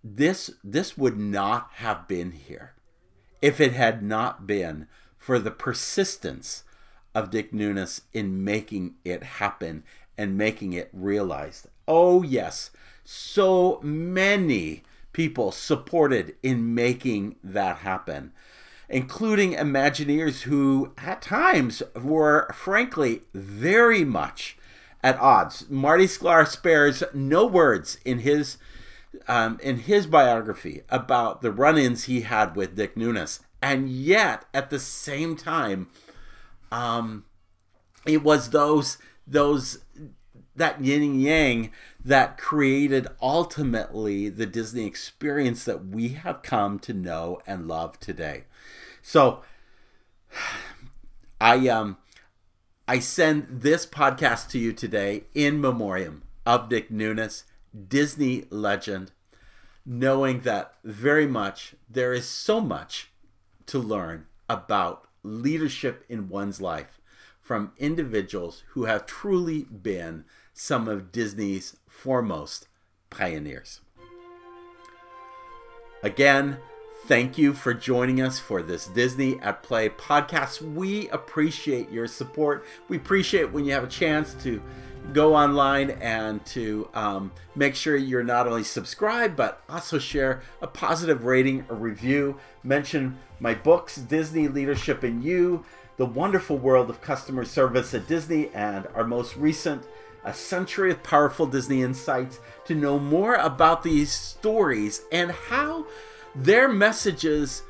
this 0.02 0.50
this 0.64 0.96
would 0.96 1.18
not 1.18 1.68
have 1.74 2.08
been 2.08 2.30
here 2.30 2.72
if 3.42 3.60
it 3.60 3.74
had 3.74 4.02
not 4.02 4.46
been 4.46 4.88
for 5.18 5.38
the 5.38 5.50
persistence 5.50 6.64
of 7.14 7.30
Dick 7.30 7.52
Nunis 7.52 8.00
in 8.14 8.44
making 8.44 8.94
it 9.04 9.22
happen 9.22 9.84
and 10.16 10.38
making 10.38 10.72
it 10.72 10.88
realized. 10.90 11.66
Oh 11.86 12.22
yes, 12.22 12.70
so 13.04 13.78
many 13.82 14.84
people 15.16 15.50
supported 15.50 16.34
in 16.42 16.74
making 16.74 17.36
that 17.42 17.78
happen. 17.78 18.32
including 18.88 19.52
Imagineers 19.52 20.42
who 20.42 20.92
at 20.96 21.20
times 21.22 21.82
were 21.94 22.48
frankly 22.52 23.22
very 23.34 24.04
much 24.04 24.56
at 25.02 25.18
odds. 25.18 25.68
Marty 25.68 26.06
Sklar 26.06 26.46
spares 26.46 27.02
no 27.12 27.46
words 27.46 27.98
in 28.04 28.20
his 28.20 28.58
um, 29.28 29.58
in 29.62 29.78
his 29.78 30.06
biography 30.06 30.82
about 30.90 31.40
the 31.40 31.50
run-ins 31.50 32.04
he 32.04 32.20
had 32.20 32.54
with 32.54 32.76
Dick 32.76 32.96
Nunis, 32.96 33.40
and 33.62 33.88
yet 33.88 34.44
at 34.52 34.68
the 34.68 34.78
same 34.78 35.36
time, 35.36 35.88
um, 36.70 37.24
it 38.04 38.22
was 38.22 38.50
those 38.50 38.98
those 39.26 39.78
that 40.54 40.84
yin 40.84 41.02
and 41.02 41.22
yang 41.22 41.70
that 42.06 42.38
created 42.38 43.08
ultimately 43.20 44.28
the 44.28 44.46
Disney 44.46 44.86
experience 44.86 45.64
that 45.64 45.86
we 45.86 46.10
have 46.10 46.40
come 46.40 46.78
to 46.78 46.92
know 46.92 47.40
and 47.48 47.66
love 47.66 47.98
today. 47.98 48.44
So 49.02 49.42
I 51.40 51.66
um 51.68 51.98
I 52.86 53.00
send 53.00 53.48
this 53.50 53.84
podcast 53.84 54.48
to 54.50 54.58
you 54.58 54.72
today 54.72 55.24
in 55.34 55.60
memoriam 55.60 56.22
of 56.46 56.68
Dick 56.68 56.90
Nunis, 56.90 57.42
Disney 57.88 58.44
legend, 58.50 59.10
knowing 59.84 60.40
that 60.40 60.74
very 60.84 61.26
much 61.26 61.74
there 61.90 62.12
is 62.12 62.28
so 62.28 62.60
much 62.60 63.10
to 63.66 63.80
learn 63.80 64.26
about 64.48 65.08
leadership 65.24 66.04
in 66.08 66.28
one's 66.28 66.60
life 66.60 67.00
from 67.40 67.72
individuals 67.78 68.62
who 68.68 68.84
have 68.84 69.06
truly 69.06 69.64
been 69.64 70.24
some 70.58 70.88
of 70.88 71.12
Disney's 71.12 71.76
foremost 71.86 72.66
pioneers. 73.10 73.80
Again, 76.02 76.56
thank 77.04 77.36
you 77.36 77.52
for 77.52 77.74
joining 77.74 78.22
us 78.22 78.38
for 78.38 78.62
this 78.62 78.86
Disney 78.86 79.38
at 79.40 79.62
Play 79.62 79.90
podcast. 79.90 80.62
We 80.62 81.10
appreciate 81.10 81.90
your 81.90 82.06
support. 82.06 82.64
We 82.88 82.96
appreciate 82.96 83.52
when 83.52 83.66
you 83.66 83.72
have 83.72 83.84
a 83.84 83.88
chance 83.88 84.32
to 84.44 84.62
go 85.12 85.36
online 85.36 85.90
and 85.90 86.44
to 86.46 86.88
um, 86.94 87.32
make 87.54 87.74
sure 87.74 87.94
you're 87.94 88.24
not 88.24 88.48
only 88.48 88.64
subscribed 88.64 89.36
but 89.36 89.62
also 89.68 89.98
share 89.98 90.40
a 90.62 90.66
positive 90.66 91.24
rating 91.24 91.66
or 91.68 91.76
review. 91.76 92.40
Mention 92.64 93.18
my 93.40 93.52
books, 93.52 93.96
Disney 93.96 94.48
Leadership 94.48 95.04
in 95.04 95.22
You, 95.22 95.66
The 95.98 96.06
Wonderful 96.06 96.56
World 96.56 96.88
of 96.88 97.02
Customer 97.02 97.44
Service 97.44 97.92
at 97.92 98.08
Disney, 98.08 98.48
and 98.54 98.86
our 98.94 99.04
most 99.04 99.36
recent 99.36 99.82
a 100.26 100.34
century 100.34 100.90
of 100.90 101.02
powerful 101.04 101.46
Disney 101.46 101.82
insights 101.82 102.40
to 102.66 102.74
know 102.74 102.98
more 102.98 103.36
about 103.36 103.84
these 103.84 104.10
stories 104.10 105.02
and 105.12 105.30
how 105.30 105.86
their 106.34 106.68
messages 106.68 107.62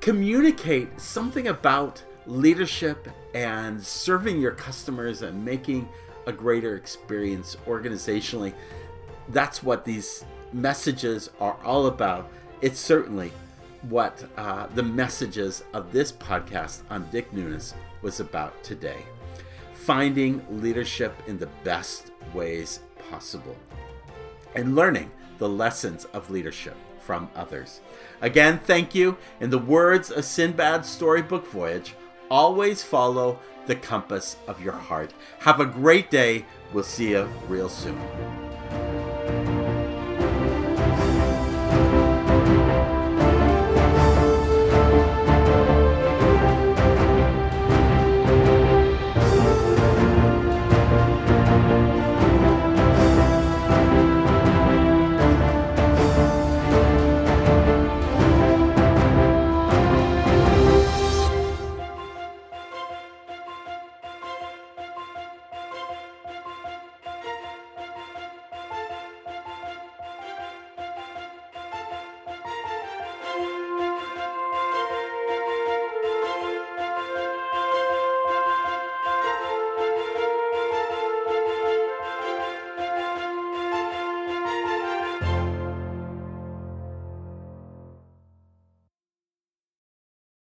communicate 0.00 0.98
something 0.98 1.48
about 1.48 2.02
leadership 2.26 3.08
and 3.34 3.82
serving 3.82 4.40
your 4.40 4.52
customers 4.52 5.22
and 5.22 5.44
making 5.44 5.88
a 6.26 6.32
greater 6.32 6.76
experience 6.76 7.56
organizationally. 7.66 8.54
That's 9.28 9.62
what 9.62 9.84
these 9.84 10.24
messages 10.52 11.30
are 11.40 11.58
all 11.64 11.86
about. 11.86 12.30
It's 12.62 12.78
certainly 12.78 13.32
what 13.88 14.24
uh, 14.36 14.68
the 14.74 14.82
messages 14.82 15.64
of 15.72 15.90
this 15.90 16.12
podcast 16.12 16.82
on 16.90 17.08
Dick 17.10 17.32
Nunis 17.32 17.74
was 18.02 18.20
about 18.20 18.62
today 18.62 19.04
finding 19.90 20.40
leadership 20.48 21.12
in 21.26 21.36
the 21.36 21.48
best 21.64 22.12
ways 22.32 22.78
possible, 23.10 23.56
and 24.54 24.76
learning 24.76 25.10
the 25.38 25.48
lessons 25.48 26.04
of 26.12 26.30
leadership 26.30 26.76
from 27.00 27.28
others. 27.34 27.80
Again, 28.20 28.60
thank 28.60 28.94
you. 28.94 29.16
In 29.40 29.50
the 29.50 29.58
words 29.58 30.12
of 30.12 30.24
Sindbad's 30.24 30.88
storybook 30.88 31.44
voyage, 31.48 31.96
always 32.30 32.84
follow 32.84 33.40
the 33.66 33.74
compass 33.74 34.36
of 34.46 34.62
your 34.62 34.74
heart. 34.74 35.12
Have 35.40 35.58
a 35.58 35.66
great 35.66 36.08
day. 36.08 36.44
We'll 36.72 36.84
see 36.84 37.10
you 37.10 37.28
real 37.48 37.68
soon. 37.68 37.98